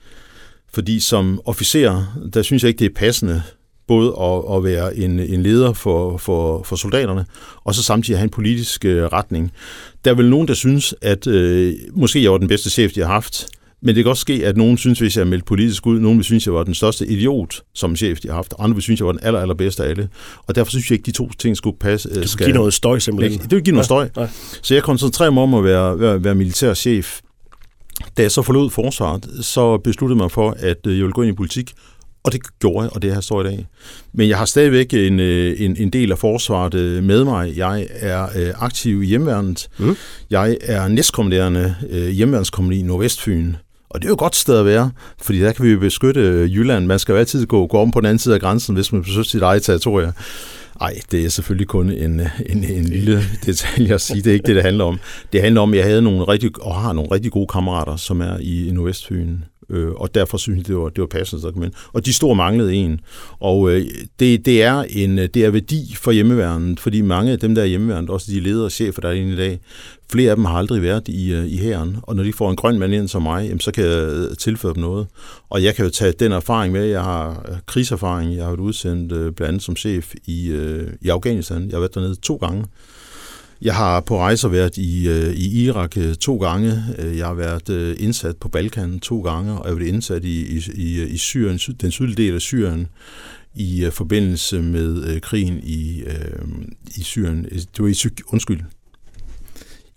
Fordi 0.74 1.00
som 1.00 1.42
officer, 1.46 2.20
der 2.34 2.42
synes 2.42 2.64
jeg 2.64 2.68
ikke, 2.68 2.80
det 2.80 2.86
er 2.86 2.96
passende 2.96 3.44
både 3.88 4.14
at, 4.22 4.58
at 4.58 4.64
være 4.64 4.98
en, 4.98 5.20
en 5.20 5.44
leder 5.44 5.74
for, 5.74 6.18
for, 6.18 6.64
for 6.64 6.76
soldaterne, 6.76 7.26
og 7.64 7.76
så 7.76 7.84
samtidig 7.84 8.18
have 8.20 8.24
en 8.24 8.30
politisk 8.30 8.86
øh, 8.86 9.04
retning. 9.04 9.52
Der 10.06 10.12
er 10.12 10.16
vel 10.16 10.30
nogen, 10.30 10.48
der 10.48 10.54
synes, 10.54 10.96
at 11.02 11.28
øh, 11.28 11.74
måske 11.94 12.24
jeg 12.24 12.32
var 12.32 12.38
den 12.38 12.48
bedste 12.48 12.70
chef, 12.70 12.94
de 12.94 13.00
har 13.00 13.08
haft, 13.08 13.48
men 13.82 13.96
det 13.96 14.04
kan 14.04 14.10
også 14.10 14.22
ske, 14.22 14.42
at 14.46 14.58
nogen 14.58 14.78
synes, 14.78 15.00
hvis 15.00 15.18
jeg 15.18 15.22
er 15.22 15.26
meldt 15.26 15.46
politisk 15.46 15.88
ud, 15.88 16.00
nogen 16.00 16.18
vil 16.18 16.26
synes, 16.26 16.46
jeg 16.46 16.54
var 16.54 16.64
den 16.64 16.74
største 16.74 17.08
idiot 17.08 17.62
som 17.74 17.96
chef, 17.96 18.20
de 18.20 18.28
har 18.28 18.36
haft, 18.36 18.54
andre 18.60 18.76
vil 18.76 18.84
synes, 18.84 19.00
jeg 19.00 19.06
var 19.06 19.12
den 19.12 19.22
aller, 19.24 19.40
allerbedste 19.40 19.84
af 19.84 19.90
alle. 19.90 20.10
Og 20.48 20.56
derfor 20.56 20.70
synes 20.70 20.92
jeg 20.92 20.96
ikke, 20.96 21.06
de 21.06 21.12
to 21.12 21.30
ting 21.40 21.58
skulle 21.58 21.78
passe. 21.80 22.10
Det 22.10 22.30
skal 22.30 22.46
give 22.46 22.56
noget 22.56 22.74
støj 22.74 23.00
simpelthen. 23.00 23.40
Det 23.42 23.52
vil 23.52 23.64
give 23.64 23.74
noget 23.74 23.86
støj. 23.86 24.10
Ja, 24.18 24.22
ja. 24.22 24.28
Så 24.62 24.74
jeg 24.74 24.84
koncentrerer 24.84 25.30
mig 25.30 25.44
om 25.44 25.54
at 25.54 25.64
være, 25.64 26.00
være, 26.00 26.24
være 26.24 26.36
militær 26.36 26.74
chef. 26.74 27.20
Da 28.18 28.22
jeg 28.22 28.32
så 28.32 28.42
forlod 28.42 28.70
forsvaret, 28.70 29.30
så 29.42 29.78
besluttede 29.78 30.18
mig 30.18 30.32
for, 30.32 30.56
at 30.60 30.88
øh, 30.88 30.98
jeg 30.98 31.04
ville 31.04 31.14
gå 31.14 31.22
ind 31.22 31.32
i 31.32 31.36
politik, 31.36 31.74
og 32.24 32.32
det 32.32 32.42
gjorde 32.60 32.84
jeg, 32.84 32.94
og 32.94 33.02
det 33.02 33.14
her 33.14 33.22
står 33.22 33.42
i 33.42 33.44
dag. 33.44 33.68
Men 34.14 34.30
jeg 34.30 34.38
har 34.38 34.46
stadigvæk 34.46 34.94
en, 34.94 35.20
øh, 35.20 35.56
en, 35.62 35.78
en 35.78 35.90
del 35.90 36.12
af 36.12 36.18
forsvaret 36.18 36.74
øh, 36.74 37.04
med 37.04 37.24
mig. 37.24 37.58
Jeg 37.58 37.88
er 37.92 38.54
aktiv 38.60 39.04
i 39.04 39.06
hjemmeværnet. 39.06 39.70
Mm. 39.78 39.96
Jeg 40.30 40.58
er 40.62 40.88
næstkommanderende 40.88 41.76
hjemmeværnskommende 42.14 42.78
i 42.78 42.82
Nordvestfyn. 42.82 43.54
Og 43.90 44.02
det 44.02 44.06
er 44.06 44.10
jo 44.10 44.14
et 44.14 44.20
godt 44.20 44.36
sted 44.36 44.60
at 44.60 44.66
være, 44.66 44.92
fordi 45.22 45.40
der 45.40 45.52
kan 45.52 45.66
vi 45.66 45.76
beskytte 45.76 46.22
Jylland. 46.22 46.86
Man 46.86 47.00
skal 47.00 47.14
jo 47.14 47.20
altid 47.20 47.46
gå, 47.46 47.68
gå 47.68 47.78
om 47.78 47.92
på 47.92 48.00
den 48.00 48.06
anden 48.06 48.20
side 48.20 48.36
af 48.36 48.42
grænsen, 48.42 48.76
hvis 48.76 48.92
man 48.92 49.04
besøger 49.04 49.24
sit 49.24 49.42
eget 49.42 49.64
territorium. 49.64 50.12
Nej, 50.82 51.00
det 51.12 51.26
er 51.26 51.30
selvfølgelig 51.30 51.67
kun 51.67 51.89
en, 51.89 52.22
en, 52.46 52.63
en 52.63 52.84
lille 52.86 53.22
detalje 53.46 53.94
at 53.94 54.02
sige. 54.02 54.22
Det 54.22 54.30
er 54.30 54.34
ikke 54.34 54.48
det, 54.48 54.56
det 54.56 54.63
handler 54.63 54.86
om. 54.86 55.00
Det 55.34 55.41
handler 55.41 55.62
om, 55.62 55.74
at 55.74 55.78
jeg 55.78 55.86
havde 55.86 56.02
nogle 56.02 56.24
rigtig, 56.24 56.52
og 56.62 56.76
har 56.76 56.94
nogle 56.94 57.12
rigtig 57.12 57.32
gode 57.32 57.48
kammerater, 57.48 57.96
som 57.96 58.22
er 58.22 58.38
i 58.38 58.70
Nordvestfyn. 58.74 59.38
Øh, 59.72 59.92
og 59.92 60.16
derfor 60.16 60.38
synes 60.38 60.58
jeg, 60.58 60.68
det 60.68 60.78
var, 60.78 60.90
det 60.90 61.02
var 61.02 61.08
passende 61.08 61.42
Så 61.42 61.52
komme 61.52 61.66
ind. 61.66 61.74
Og 61.94 62.06
de 62.06 62.14
store 62.14 62.36
manglede 62.36 62.74
en. 62.74 63.00
Og 63.40 63.72
øh, 63.72 63.86
det, 64.20 64.46
det, 64.46 64.64
er 64.64 64.84
en, 64.90 65.20
øh, 65.20 65.30
det 65.34 65.46
er 65.46 65.50
værdi 65.50 65.96
for 65.96 66.12
hjemmeværnet, 66.12 66.80
fordi 66.80 67.02
mange 67.02 67.32
af 67.32 67.40
dem, 67.40 67.56
der 67.56 67.62
er 67.62 67.66
hjemmeværnet, 67.66 68.10
også 68.10 68.32
de 68.32 68.40
ledere 68.40 68.66
og 68.66 68.72
chefer, 68.72 69.02
der 69.02 69.10
er 69.10 69.14
inde 69.14 69.34
i 69.34 69.36
dag, 69.36 69.60
flere 70.12 70.30
af 70.30 70.36
dem 70.36 70.46
har 70.46 70.58
aldrig 70.58 70.82
været 70.82 71.08
i, 71.08 71.34
øh, 71.34 71.46
i 71.46 71.58
hæren, 71.58 71.98
og 72.02 72.16
når 72.16 72.24
de 72.24 72.34
får 72.34 72.50
en 72.50 72.56
grøn 72.56 72.80
mand 72.80 72.94
ind 72.94 73.08
som 73.08 73.22
mig, 73.22 73.44
jamen, 73.44 73.60
så 73.60 73.72
kan 73.72 73.84
jeg 73.84 74.10
øh, 74.14 74.38
tilføre 74.38 74.74
dem 74.74 74.82
noget. 74.82 75.08
Og 75.50 75.64
jeg 75.64 75.76
kan 75.76 75.86
jo 75.86 75.92
tage 75.92 76.12
den 76.12 76.32
erfaring 76.32 76.74
med, 76.74 76.86
jeg 76.86 77.04
har 77.04 77.46
øh, 77.50 77.56
krigserfaring, 77.66 78.36
jeg 78.36 78.44
har 78.44 78.52
været 78.52 78.60
udsendt 78.60 79.10
blandt 79.10 79.42
andet 79.42 79.64
som 79.64 79.76
chef 79.76 80.14
i, 80.26 80.56
i 81.02 81.10
Afghanistan. 81.10 81.66
Jeg 81.66 81.76
har 81.76 81.80
været 81.80 81.96
dernede 81.96 82.16
to 82.16 82.36
gange. 82.36 82.66
Jeg 83.62 83.76
har 83.76 84.00
på 84.00 84.19
rejser 84.19 84.47
været 84.47 84.78
i, 84.78 85.08
øh, 85.08 85.34
i 85.34 85.63
Irak 85.63 85.97
øh, 85.97 86.15
to 86.15 86.38
gange. 86.38 86.84
Øh, 87.00 87.17
jeg 87.17 87.28
har 87.28 87.34
været 87.34 87.95
indsat 88.00 88.38
på 88.38 88.50
Balkan 88.50 89.00
to 89.00 89.21
gange, 89.21 89.52
og 89.52 89.65
jeg 89.65 89.74
har 89.74 89.80
været 89.80 89.88
indsat 89.88 90.26
i, 90.26 90.62
i, 90.74 91.04
i 91.04 91.17
Syrien, 91.17 91.58
den 91.82 91.91
sydlige 91.91 92.15
del 92.15 92.36
af 92.36 92.41
Syrien 92.41 92.88
i 93.56 93.89
forbindelse 93.91 94.62
med 94.62 95.19
krigen 95.21 95.60
i, 95.63 96.04
i 96.97 97.04
Syrien. 97.04 97.43
Det 97.43 97.80
var 97.80 97.88
i, 97.88 98.10
undskyld, 98.28 98.60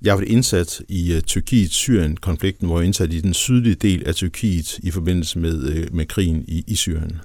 jeg 0.03 0.13
har 0.13 0.19
været 0.19 0.31
indsat 0.31 0.83
i 0.89 1.13
uh, 1.13 1.19
Tyrkiet-Syrien-konflikten, 1.27 2.67
hvor 2.67 2.79
jeg 2.79 2.83
er 2.83 2.87
indsat 2.87 3.13
i 3.13 3.21
den 3.21 3.35
sydlige 3.35 3.75
del 3.75 4.09
af 4.09 4.15
Tyrkiet 4.15 4.79
i 4.79 4.91
forbindelse 4.91 5.39
med, 5.39 5.87
uh, 5.89 5.97
med 5.97 6.07
krigen 6.07 6.45
i, 6.49 6.65
i 6.67 6.77
Syrien. 6.77 7.21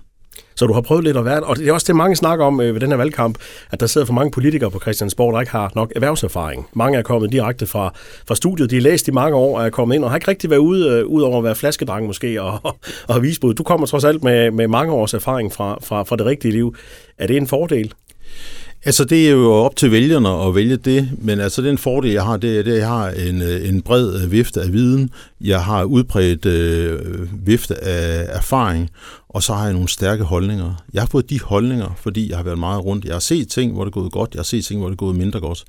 Så 0.56 0.68
du 0.68 0.74
har 0.74 0.82
prøvet 0.82 1.04
lidt 1.04 1.18
at 1.18 1.26
være, 1.26 1.40
og 1.40 1.56
det 1.58 1.68
er 1.68 1.74
også 1.74 1.86
det, 1.88 1.96
mange 1.96 2.16
snakker 2.16 2.46
om 2.46 2.62
øh, 2.62 2.74
ved 2.74 2.82
den 2.82 2.90
her 2.90 2.98
valgkamp, 2.98 3.38
at 3.72 3.80
der 3.80 3.88
sidder 3.88 4.08
for 4.08 4.14
mange 4.14 4.32
politikere 4.32 4.72
på 4.72 4.80
Christiansborg, 4.80 5.34
der 5.34 5.40
ikke 5.40 5.52
har 5.52 5.72
nok 5.76 5.92
erhvervserfaring. 5.96 6.68
Mange 6.74 6.98
er 6.98 7.02
kommet 7.02 7.32
direkte 7.32 7.68
fra, 7.68 7.94
fra 8.28 8.36
studiet, 8.36 8.70
de 8.70 8.76
har 8.76 8.82
læst 8.82 9.08
i 9.08 9.12
mange 9.12 9.36
år 9.36 9.60
og 9.60 9.66
er 9.66 9.70
kommet 9.70 9.96
ind, 9.96 10.04
og 10.04 10.10
har 10.10 10.18
ikke 10.18 10.28
rigtig 10.28 10.50
været 10.50 10.60
ude, 10.60 10.90
øh, 10.90 11.06
ud 11.06 11.22
over 11.22 11.38
at 11.38 11.44
være 11.44 11.56
flaskedreng 11.56 12.08
måske, 12.08 12.42
og, 12.42 12.60
og, 12.64 12.78
og 13.08 13.24
visbud. 13.24 13.54
Du 13.54 13.64
kommer 13.64 13.88
trods 13.88 14.04
alt 14.04 14.24
med, 14.24 14.52
med 14.52 14.68
mange 14.68 14.94
års 14.94 15.14
erfaring 15.14 15.54
fra, 15.54 15.78
fra, 15.84 16.04
fra 16.04 16.16
det 16.16 16.26
rigtige 16.26 16.52
liv. 16.52 16.76
Er 17.18 17.28
det 17.28 17.38
en 17.38 17.48
fordel? 17.48 17.94
Altså, 18.86 19.04
det 19.06 19.28
er 19.28 19.32
jo 19.32 19.52
op 19.52 19.76
til 19.76 19.92
vælgerne 19.92 20.30
at 20.30 20.56
vælge 20.56 20.78
det, 20.78 21.10
men 21.18 21.40
altså, 21.40 21.62
den 21.62 21.78
fordel, 21.78 22.12
jeg 22.12 22.24
har, 22.24 22.38
det 22.38 22.56
er, 22.56 22.60
at 22.60 22.68
jeg 22.68 22.88
har 22.88 23.10
en, 23.10 23.42
øh, 23.42 23.70
en 23.70 23.82
bred 23.82 24.24
øh, 24.24 24.32
vifte 24.32 24.62
af 24.62 24.74
viden, 24.74 25.10
jeg 25.42 25.64
har 25.64 25.84
udbredt 25.84 26.46
øh, 26.46 27.48
vifte 27.48 27.84
af 27.84 28.26
erfaring, 28.38 28.90
og 29.30 29.44
så 29.44 29.54
har 29.54 29.64
jeg 29.64 29.74
nogle 29.74 29.90
stærke 29.90 30.24
holdninger. 30.24 30.84
Jeg 30.94 31.02
har 31.02 31.08
fået 31.08 31.30
de 31.30 31.40
holdninger, 31.40 31.98
fordi 32.02 32.30
jeg 32.30 32.38
har 32.38 32.44
været 32.44 32.60
meget 32.60 32.86
rundt. 32.86 33.06
Jeg 33.06 33.14
har 33.14 33.20
set 33.20 33.48
ting, 33.48 33.74
hvor 33.74 33.84
det 33.84 33.90
er 33.90 34.00
gået 34.00 34.12
godt, 34.12 34.34
jeg 34.34 34.40
har 34.40 34.44
set 34.44 34.66
ting, 34.66 34.80
hvor 34.80 34.90
det 34.90 34.94
er 34.94 34.98
gået 34.98 35.16
mindre 35.16 35.40
godt. 35.40 35.64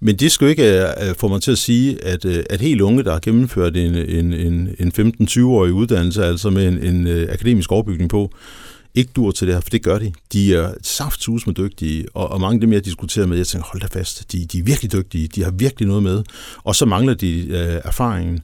Men 0.00 0.16
det 0.16 0.32
skal 0.32 0.44
jo 0.44 0.50
ikke 0.50 0.84
uh, 1.10 1.16
få 1.16 1.28
mig 1.28 1.42
til 1.42 1.52
at 1.52 1.58
sige, 1.58 2.04
at, 2.04 2.24
uh, 2.24 2.34
at 2.50 2.60
helt 2.60 2.80
unge, 2.80 3.04
der 3.04 3.12
har 3.12 3.20
gennemført 3.20 3.76
en, 3.76 3.94
en, 3.94 4.32
en, 4.32 4.68
en 4.78 5.14
15-20-årig 5.22 5.72
uddannelse, 5.72 6.24
altså 6.24 6.50
med 6.50 6.68
en, 6.68 6.78
en 6.78 7.06
uh, 7.06 7.32
akademisk 7.32 7.72
overbygning 7.72 8.10
på, 8.10 8.32
ikke 8.98 9.10
dur 9.16 9.30
til 9.30 9.46
det 9.46 9.54
her, 9.54 9.60
for 9.60 9.70
det 9.70 9.82
gør 9.82 9.98
de. 9.98 10.12
De 10.32 10.54
er 10.54 10.72
saftsus 10.82 11.46
med 11.46 11.54
dygtige, 11.54 12.06
og, 12.14 12.28
og 12.28 12.40
mange 12.40 12.54
af 12.54 12.60
dem, 12.60 12.72
jeg 12.72 12.84
diskuterer 12.84 13.26
med, 13.26 13.36
jeg 13.36 13.46
tænker, 13.46 13.68
hold 13.72 13.80
da 13.80 13.98
fast, 13.98 14.32
de, 14.32 14.44
de 14.44 14.58
er 14.58 14.62
virkelig 14.62 14.92
dygtige, 14.92 15.28
de 15.28 15.44
har 15.44 15.50
virkelig 15.50 15.88
noget 15.88 16.02
med, 16.02 16.22
og 16.64 16.76
så 16.76 16.86
mangler 16.86 17.14
de 17.14 17.46
øh, 17.48 17.80
erfaringen. 17.84 18.40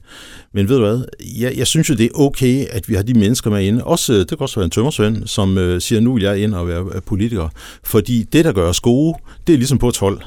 Men 0.53 0.69
ved 0.69 0.75
du 0.75 0.85
hvad, 0.85 1.05
jeg, 1.39 1.57
jeg 1.57 1.67
synes 1.67 1.89
jo, 1.89 1.95
det 1.95 2.05
er 2.05 2.19
okay, 2.19 2.65
at 2.65 2.89
vi 2.89 2.95
har 2.95 3.03
de 3.03 3.13
mennesker 3.13 3.49
med 3.49 3.63
inde. 3.63 3.83
Også, 3.83 4.13
øh, 4.13 4.19
det 4.19 4.27
kan 4.27 4.39
også 4.39 4.55
være 4.59 4.65
en 4.65 4.71
tømmersvend, 4.71 5.27
som 5.27 5.57
øh, 5.57 5.81
siger, 5.81 6.01
nu 6.01 6.13
vil 6.13 6.23
jeg 6.23 6.39
ind 6.39 6.53
og 6.53 6.67
være 6.67 6.85
øh, 6.95 7.01
politiker. 7.01 7.49
Fordi 7.83 8.23
det, 8.23 8.45
der 8.45 8.51
gør 8.51 8.69
os 8.69 8.79
gode, 8.79 9.17
det 9.47 9.53
er 9.53 9.57
ligesom 9.57 9.77
på 9.77 9.89
et 9.89 9.97
hold 9.97 10.21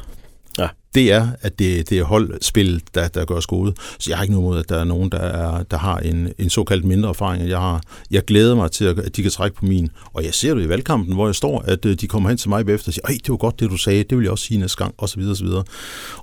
det 0.95 1.13
er, 1.13 1.29
at 1.41 1.59
det, 1.59 1.91
det 1.91 1.99
er 1.99 2.05
holdspil, 2.05 2.83
der, 2.95 3.09
der 3.09 3.25
gør 3.25 3.35
os 3.35 3.47
gode. 3.47 3.75
Så 3.99 4.11
jeg 4.11 4.17
har 4.17 4.23
ikke 4.23 4.35
noget 4.35 4.49
mod, 4.49 4.59
at 4.59 4.69
der 4.69 4.77
er 4.81 4.85
nogen, 4.85 5.11
der, 5.11 5.19
er, 5.19 5.63
der 5.63 5.79
har 5.79 5.99
en, 5.99 6.33
en 6.39 6.51
såkaldt 6.51 6.85
mindre 6.85 7.09
erfaring, 7.09 7.43
end 7.43 7.51
jeg 7.51 7.59
har. 7.59 7.83
Jeg 8.11 8.25
glæder 8.25 8.55
mig 8.55 8.71
til, 8.71 8.85
at 8.85 9.17
de 9.17 9.23
kan 9.23 9.31
trække 9.31 9.57
på 9.57 9.65
min. 9.65 9.91
Og 10.13 10.25
jeg 10.25 10.35
ser 10.35 10.55
det 10.55 10.65
i 10.65 10.69
valgkampen, 10.69 11.15
hvor 11.15 11.27
jeg 11.27 11.35
står, 11.35 11.61
at 11.61 11.87
øh, 11.87 11.97
de 12.01 12.07
kommer 12.07 12.29
hen 12.29 12.39
til 12.39 12.49
mig 12.49 12.67
bagefter 12.67 12.89
og 12.89 12.95
siger, 12.95 13.07
det 13.07 13.29
var 13.29 13.37
godt, 13.37 13.61
det 13.61 13.71
du 13.71 13.77
sagde, 13.77 14.05
det 14.05 14.19
vil 14.19 14.23
jeg 14.23 14.33
også 14.33 14.45
sige 14.45 14.61
næste 14.61 14.77
gang, 14.77 14.95
osv. 14.99 15.23
osv. 15.31 15.47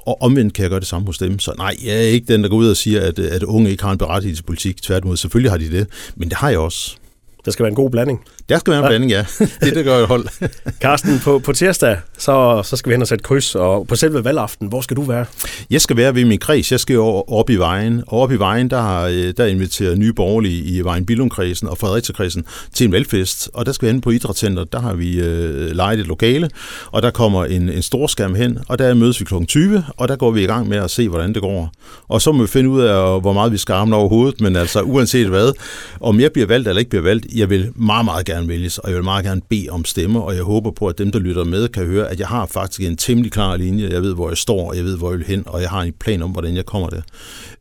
Og 0.06 0.22
omvendt 0.22 0.54
kan 0.54 0.62
jeg 0.62 0.70
gøre 0.70 0.80
det 0.80 0.88
samme 0.88 1.06
hos 1.06 1.18
dem. 1.18 1.40
Så 1.40 1.54
nej, 1.58 1.76
jeg 1.86 1.96
er 1.96 2.00
ikke 2.02 2.34
den, 2.34 2.44
der 2.44 2.50
går 2.50 2.58
ud 2.58 2.70
og 2.70 2.78
siger, 2.78 3.02
at, 3.02 3.20
øh, 3.20 3.28
at 3.32 3.44
unge 3.44 3.72
ikke 3.72 3.84
har 3.84 3.92
en 3.92 3.98
berettigelse 3.98 4.42
i 4.42 4.46
politik. 4.46 4.82
Tværtimod, 4.82 5.18
selvfølgelig 5.18 5.52
har 5.52 5.58
de 5.58 5.72
det, 5.72 5.88
men 6.16 6.30
det 6.30 6.38
har 6.38 6.50
jeg 6.50 6.60
også. 6.60 6.98
Der 7.46 7.52
skal 7.52 7.64
være 7.64 7.70
en 7.70 7.76
god 7.76 7.90
blanding. 7.90 8.22
Der 8.50 8.58
skal 8.58 8.72
være 8.72 8.80
en 8.80 8.84
ja. 8.84 8.90
blanding, 8.90 9.12
ja. 9.12 9.26
det 9.66 9.76
det 9.76 9.86
gør 9.86 9.98
et 9.98 10.08
hold. 10.08 10.28
Carsten, 10.84 11.20
på, 11.24 11.40
på 11.40 11.54
tirsdag, 11.54 11.98
så, 12.18 12.62
så 12.64 12.76
skal 12.76 12.90
vi 12.90 12.94
hen 12.94 13.02
og 13.02 13.08
sætte 13.08 13.24
kryds, 13.24 13.56
og 13.56 13.88
på 13.88 13.96
selve 13.96 14.24
valgaften, 14.24 14.68
hvor 14.68 14.82
skal 14.82 14.98
du 14.98 15.02
være? 15.02 15.26
Jeg 15.70 15.82
skal 15.82 15.98
være 15.98 16.16
ved 16.16 16.26
min 16.26 16.40
kreds. 16.40 16.72
Jeg 16.72 16.80
skal 16.80 16.94
jo 16.94 17.06
op 17.28 17.50
i 17.50 17.56
vejen. 17.56 18.04
Og 18.08 18.20
op 18.20 18.32
i 18.32 18.36
vejen, 18.36 18.70
der, 18.70 19.02
øh, 19.02 19.34
der 19.38 19.46
inviterer 19.46 19.96
nye 19.96 20.14
borgerlige 20.14 20.64
i 20.64 20.82
Vejen 20.82 21.06
Billundkredsen 21.06 21.68
og 21.68 21.78
Fredericiakredsen 21.78 22.46
til 22.74 22.86
en 22.86 22.92
valgfest. 22.92 23.50
Og 23.54 23.66
der 23.66 23.72
skal 23.72 23.86
vi 23.86 23.92
hen 23.92 24.02
på 24.02 24.10
Idrætscenter. 24.10 24.64
Der 24.64 24.80
har 24.80 24.94
vi 24.94 25.20
øh, 25.20 25.72
lejet 25.72 26.00
et 26.00 26.08
lokale, 26.08 26.50
og 26.92 27.02
der 27.02 27.12
kommer 27.12 27.46
en, 27.46 27.70
en 27.70 27.82
stor 27.82 28.08
skærm 28.08 28.36
hen, 28.36 28.60
og 28.68 28.80
der 28.80 28.94
mødes 28.94 29.20
vi 29.20 29.26
kl. 29.26 29.34
20, 29.48 29.84
og 29.98 30.08
der 30.08 30.16
går 30.16 30.32
vi 30.32 30.44
i 30.44 30.46
gang 30.46 30.70
med 30.70 30.78
at 30.78 30.92
se, 30.92 31.10
hvordan 31.10 31.34
det 31.34 31.42
går. 31.42 31.72
Og 32.08 32.22
så 32.22 32.32
må 32.32 32.42
vi 32.42 32.48
finde 32.48 32.70
ud 32.70 32.82
af, 32.82 33.22
hvor 33.22 33.34
meget 33.34 33.52
vi 33.52 33.58
skal 33.58 33.76
over 33.76 34.10
hovedet, 34.10 34.42
men 34.42 34.56
altså 34.56 34.82
uanset 34.82 35.28
hvad, 35.28 35.52
om 36.00 36.20
jeg 36.20 36.32
bliver 36.32 36.48
valgt 36.48 36.68
eller 36.68 36.80
ikke 36.80 36.90
bliver 36.90 37.04
valgt, 37.04 37.26
jeg 37.36 37.50
vil 37.50 37.72
meget, 37.76 38.06
meget 38.06 38.26
gerne 38.26 38.48
vælges, 38.48 38.78
og 38.78 38.90
jeg 38.90 38.96
vil 38.96 39.04
meget 39.04 39.26
gerne 39.26 39.42
bede 39.50 39.70
om 39.70 39.86
stemmer, 39.86 40.20
og 40.20 40.36
jeg 40.36 40.44
håber 40.44 40.72
på, 40.72 40.88
at 40.88 40.98
dem, 40.98 41.12
der 41.12 41.20
lytter 41.20 41.44
med, 41.44 41.68
kan 41.68 41.86
høre, 41.86 42.10
at 42.10 42.20
jeg 42.20 42.28
har 42.28 42.46
faktisk 42.46 42.82
en 42.82 42.98
temmelig 42.98 43.32
klar 43.32 43.58
linje. 43.58 43.90
Jeg 43.90 44.02
ved, 44.02 44.14
hvor 44.14 44.30
jeg 44.30 44.38
står, 44.38 44.70
og 44.70 44.78
jeg 44.78 44.84
ved, 44.84 44.98
hvor 44.98 45.10
jeg 45.10 45.20
vil 45.20 45.28
hen, 45.28 45.44
og 45.46 45.62
jeg 45.62 45.70
har 45.70 45.82
en 45.82 45.94
plan 46.00 46.22
om, 46.22 46.32
hvordan 46.32 46.56
jeg 46.56 46.66
kommer 46.66 46.90
der. 46.90 47.02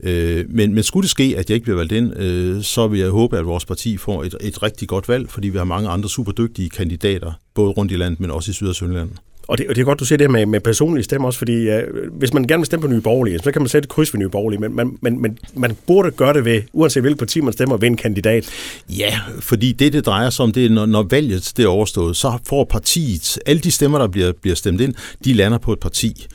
Øh, 0.00 0.44
men, 0.48 0.74
men 0.74 0.82
skulle 0.82 1.02
det 1.02 1.10
ske, 1.10 1.34
at 1.38 1.50
jeg 1.50 1.54
ikke 1.54 1.64
bliver 1.64 1.76
valgt 1.76 1.92
ind, 1.92 2.16
øh, 2.16 2.62
så 2.62 2.88
vil 2.88 3.00
jeg 3.00 3.10
håbe, 3.10 3.38
at 3.38 3.46
vores 3.46 3.64
parti 3.64 3.96
får 3.96 4.24
et, 4.24 4.34
et 4.40 4.62
rigtig 4.62 4.88
godt 4.88 5.08
valg, 5.08 5.30
fordi 5.30 5.48
vi 5.48 5.58
har 5.58 5.64
mange 5.64 5.88
andre 5.88 6.08
super 6.08 6.32
dygtige 6.32 6.70
kandidater, 6.70 7.32
både 7.54 7.70
rundt 7.70 7.92
i 7.92 7.96
landet, 7.96 8.20
men 8.20 8.30
også 8.30 8.50
i 8.50 8.54
Syd- 8.54 8.68
og 8.68 8.74
Sønderland. 8.74 9.10
Og 9.48 9.58
det, 9.58 9.68
og 9.68 9.74
det 9.74 9.80
er 9.80 9.84
godt, 9.84 10.00
du 10.00 10.04
siger 10.04 10.16
det 10.16 10.30
med, 10.30 10.46
med 10.46 10.60
personlige 10.60 11.04
stemmer 11.04 11.26
også, 11.26 11.38
fordi 11.38 11.68
uh, 11.68 11.78
hvis 12.12 12.32
man 12.32 12.44
gerne 12.44 12.60
vil 12.60 12.66
stemme 12.66 12.88
på 12.88 12.92
Nye 12.92 13.00
Borgerlige, 13.00 13.38
så 13.38 13.52
kan 13.52 13.62
man 13.62 13.68
sætte 13.68 13.86
et 13.86 13.90
kryds 13.90 14.14
ved 14.14 14.18
Nye 14.18 14.28
Borgerlige, 14.28 14.60
men 14.60 14.76
man, 14.76 14.98
men, 15.00 15.22
men 15.22 15.38
man 15.54 15.76
burde 15.86 16.10
gøre 16.10 16.32
det 16.32 16.44
ved, 16.44 16.62
uanset 16.72 17.02
hvilket 17.02 17.18
parti 17.18 17.40
man 17.40 17.52
stemmer, 17.52 17.76
ved 17.76 17.88
en 17.88 17.96
kandidat. 17.96 18.50
Ja, 18.88 19.20
fordi 19.40 19.72
det, 19.72 19.92
det 19.92 20.06
drejer 20.06 20.30
sig 20.30 20.42
om, 20.42 20.52
det 20.52 20.66
er, 20.66 20.70
når, 20.70 20.86
når 20.86 21.02
valget 21.02 21.52
det 21.56 21.64
er 21.64 21.68
overstået, 21.68 22.16
så 22.16 22.38
får 22.48 22.64
partiet, 22.64 23.38
alle 23.46 23.62
de 23.62 23.70
stemmer, 23.70 23.98
der 23.98 24.08
bliver, 24.08 24.32
bliver 24.32 24.56
stemt 24.56 24.80
ind, 24.80 24.94
de 25.24 25.32
lander 25.32 25.58
på 25.58 25.72
et 25.72 25.80
parti. 25.80 26.26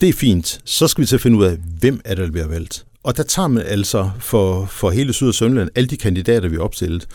Det 0.00 0.08
er 0.08 0.12
fint. 0.12 0.60
Så 0.64 0.88
skal 0.88 1.02
vi 1.02 1.06
til 1.06 1.16
at 1.16 1.20
finde 1.20 1.38
ud 1.38 1.44
af, 1.44 1.56
hvem 1.80 2.00
er 2.04 2.14
det, 2.14 2.24
der 2.24 2.30
bliver 2.30 2.48
valgt. 2.48 2.84
Og 3.02 3.16
der 3.16 3.22
tager 3.22 3.48
man 3.48 3.62
altså 3.66 4.10
for, 4.20 4.66
for 4.70 4.90
hele 4.90 5.12
Syd- 5.12 5.28
og 5.28 5.34
Sønderland 5.34 5.70
alle 5.74 5.88
de 5.88 5.96
kandidater, 5.96 6.48
vi 6.48 6.56
har 6.56 6.62
opstillet 6.62 7.06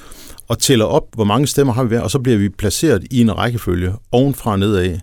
og 0.49 0.59
tæller 0.59 0.85
op, 0.85 1.03
hvor 1.15 1.23
mange 1.23 1.47
stemmer 1.47 1.73
har 1.73 1.83
vi 1.83 1.89
været, 1.89 2.03
og 2.03 2.12
så 2.12 2.19
bliver 2.19 2.38
vi 2.38 2.49
placeret 2.49 3.03
i 3.12 3.21
en 3.21 3.38
rækkefølge 3.38 3.93
ovenfra 4.12 4.51
og 4.51 4.59
nedad. 4.59 4.97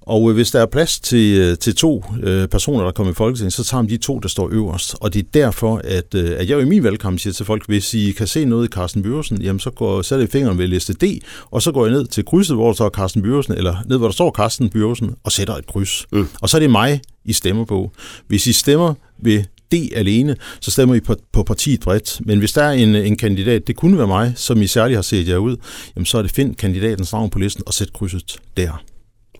Og 0.00 0.30
øh, 0.30 0.34
hvis 0.34 0.50
der 0.50 0.60
er 0.60 0.66
plads 0.66 1.00
til, 1.00 1.38
øh, 1.38 1.58
til 1.58 1.76
to 1.76 2.04
øh, 2.22 2.48
personer, 2.48 2.84
der 2.84 2.92
kommer 2.92 3.10
i 3.12 3.14
Folketinget, 3.14 3.52
så 3.52 3.64
tager 3.64 3.82
de 3.82 3.96
to, 3.96 4.18
der 4.18 4.28
står 4.28 4.48
øverst. 4.52 4.96
Og 5.00 5.14
det 5.14 5.18
er 5.18 5.28
derfor, 5.34 5.80
at, 5.84 6.14
øh, 6.14 6.30
at 6.30 6.48
jeg 6.48 6.50
jo 6.50 6.58
i 6.58 6.64
min 6.64 6.84
valgkamp 6.84 7.18
siger 7.18 7.32
til 7.32 7.46
folk, 7.46 7.66
hvis 7.66 7.94
I 7.94 8.12
kan 8.12 8.26
se 8.26 8.44
noget 8.44 8.68
i 8.68 8.70
Carsten 8.70 9.02
Byrsen, 9.02 9.42
jamen 9.42 9.60
så 9.60 9.70
går, 9.70 10.02
sætter 10.02 10.26
I 10.26 10.28
fingeren 10.28 10.58
ved 10.58 10.66
liste 10.66 10.92
D, 10.92 11.04
og 11.50 11.62
så 11.62 11.72
går 11.72 11.86
jeg 11.86 11.92
ned 11.92 12.06
til 12.06 12.24
krydset, 12.24 12.56
hvor 12.56 12.66
der 12.66 12.74
står 12.74 12.88
Carsten 12.88 13.22
Byrsen, 13.22 13.54
eller 13.54 13.76
ned, 13.86 13.98
hvor 13.98 14.06
der 14.06 14.12
står 14.12 14.30
Carsten 14.30 14.70
Byrsen, 14.70 15.14
og 15.24 15.32
sætter 15.32 15.54
et 15.54 15.66
kryds. 15.66 16.06
Mm. 16.12 16.28
Og 16.40 16.48
så 16.48 16.56
er 16.56 16.60
det 16.60 16.70
mig, 16.70 17.00
I 17.24 17.32
stemmer 17.32 17.64
på. 17.64 17.92
Hvis 18.26 18.46
I 18.46 18.52
stemmer 18.52 18.94
ved 19.22 19.44
D 19.72 19.74
alene, 19.94 20.36
så 20.60 20.70
stemmer 20.70 20.94
I 20.94 21.00
på, 21.00 21.16
på 21.32 21.42
partiet 21.42 21.80
bredt. 21.80 22.20
Men 22.26 22.38
hvis 22.38 22.52
der 22.52 22.62
er 22.62 22.72
en, 22.72 22.94
en 22.94 23.16
kandidat, 23.16 23.66
det 23.66 23.76
kunne 23.76 23.98
være 23.98 24.06
mig, 24.06 24.32
som 24.36 24.62
I 24.62 24.66
særligt 24.66 24.96
har 24.96 25.02
set 25.02 25.28
jer 25.28 25.36
ud, 25.36 25.56
jamen 25.96 26.06
så 26.06 26.18
er 26.18 26.22
det 26.22 26.30
find 26.30 26.54
kandidatens 26.54 27.12
navn 27.12 27.30
på 27.30 27.38
listen 27.38 27.62
og 27.66 27.74
sæt 27.74 27.92
krydset 27.92 28.38
der. 28.56 28.82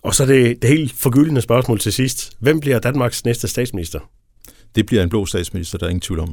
Og 0.02 0.14
så 0.14 0.26
det, 0.26 0.62
det 0.62 0.70
helt 0.70 0.92
forgyldende 0.92 1.40
spørgsmål 1.40 1.78
til 1.78 1.92
sidst. 1.92 2.32
Hvem 2.38 2.60
bliver 2.60 2.78
Danmarks 2.78 3.24
næste 3.24 3.48
statsminister? 3.48 4.00
Det 4.74 4.86
bliver 4.86 5.02
en 5.02 5.08
blå 5.08 5.26
statsminister, 5.26 5.78
der 5.78 5.86
er 5.86 5.90
ingen 5.90 6.00
tvivl 6.00 6.20
om. 6.20 6.32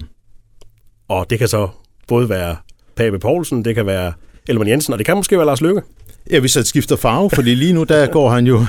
Og 1.08 1.30
det 1.30 1.40
kan 1.40 1.48
så 1.48 1.70
både 2.08 2.30
være 2.30 2.56
Pape 2.96 3.20
Poulsen, 3.20 3.66
det 3.66 3.76
kan 3.76 3.86
være 3.86 4.14
Elman 4.48 4.68
Jensen, 4.68 4.94
og 4.94 5.00
det 5.00 5.06
kan 5.06 5.18
måske 5.18 5.38
være 5.38 5.46
Lars 5.46 5.62
Løkke. 5.62 5.82
Ja, 6.32 6.40
hvis 6.40 6.54
han 6.54 6.66
skifter 6.66 6.96
farve, 6.96 7.30
fordi 7.30 7.56
lige 7.56 7.74
nu, 7.74 7.84
der 7.84 8.08
går 8.08 8.30
han 8.30 8.48
jo... 8.48 8.58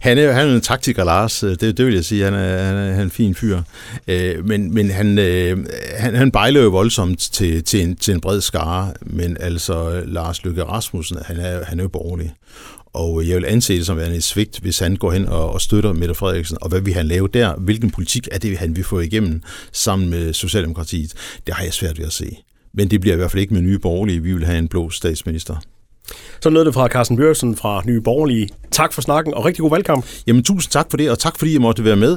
han, 0.00 0.18
er, 0.18 0.32
han 0.32 0.48
er 0.48 0.54
en 0.54 0.60
taktiker, 0.60 1.04
Lars. 1.04 1.38
Det, 1.40 1.60
det 1.60 1.86
vil 1.86 1.94
jeg 1.94 2.04
sige. 2.04 2.24
Han 2.24 2.34
er, 2.34 2.62
han 2.62 2.76
er, 2.76 2.90
han 2.90 2.98
er 2.98 3.02
en 3.02 3.10
fin 3.10 3.34
fyr. 3.34 3.62
Øh, 4.08 4.46
men 4.46 4.74
men 4.74 4.90
han, 4.90 5.18
øh, 5.18 5.66
han, 5.96 6.14
han 6.14 6.30
bejler 6.30 6.62
jo 6.62 6.68
voldsomt 6.68 7.18
til, 7.18 7.64
til, 7.64 7.82
en, 7.82 7.96
til 7.96 8.14
en 8.14 8.20
bred 8.20 8.40
skare. 8.40 8.92
Men 9.00 9.36
altså, 9.40 10.02
Lars 10.06 10.44
Løkke 10.44 10.64
Rasmussen, 10.64 11.18
han 11.24 11.36
er, 11.36 11.64
han 11.64 11.78
er 11.78 11.84
jo 11.84 11.88
borgerlig. 11.88 12.34
Og 12.92 13.28
jeg 13.28 13.36
vil 13.36 13.44
anse 13.44 13.76
det 13.76 13.86
som 13.86 13.96
værende 13.96 14.16
et 14.16 14.24
svigt, 14.24 14.58
hvis 14.58 14.78
han 14.78 14.96
går 14.96 15.12
hen 15.12 15.26
og, 15.26 15.52
og 15.52 15.60
støtter 15.60 15.92
Mette 15.92 16.14
Frederiksen. 16.14 16.58
Og 16.60 16.68
hvad 16.68 16.80
vil 16.80 16.94
han 16.94 17.06
lave 17.06 17.28
der? 17.34 17.54
Hvilken 17.54 17.90
politik 17.90 18.28
er 18.32 18.38
det, 18.38 18.58
han 18.58 18.76
vil 18.76 18.84
få 18.84 19.00
igennem 19.00 19.42
sammen 19.72 20.10
med 20.10 20.32
Socialdemokratiet? 20.32 21.12
Det 21.46 21.54
har 21.54 21.64
jeg 21.64 21.72
svært 21.72 21.98
ved 21.98 22.06
at 22.06 22.12
se. 22.12 22.36
Men 22.74 22.90
det 22.90 23.00
bliver 23.00 23.14
i 23.14 23.16
hvert 23.16 23.30
fald 23.30 23.40
ikke 23.40 23.54
med 23.54 23.62
nye 23.62 23.78
borgerlige. 23.78 24.22
Vi 24.22 24.32
vil 24.32 24.44
have 24.44 24.58
en 24.58 24.68
blå 24.68 24.90
statsminister. 24.90 25.56
Så 26.40 26.50
lød 26.50 26.64
det 26.64 26.74
fra 26.74 26.88
Carsten 26.88 27.16
Bjørksen 27.16 27.56
fra 27.56 27.82
Nye 27.86 28.00
Borgerlige. 28.00 28.48
Tak 28.70 28.92
for 28.92 29.02
snakken, 29.02 29.34
og 29.34 29.44
rigtig 29.44 29.62
god 29.62 29.70
valgkamp. 29.70 30.04
Jamen 30.26 30.44
tusind 30.44 30.70
tak 30.70 30.86
for 30.90 30.96
det, 30.96 31.10
og 31.10 31.18
tak 31.18 31.38
fordi 31.38 31.52
jeg 31.52 31.60
måtte 31.60 31.84
være 31.84 31.96
med. 31.96 32.12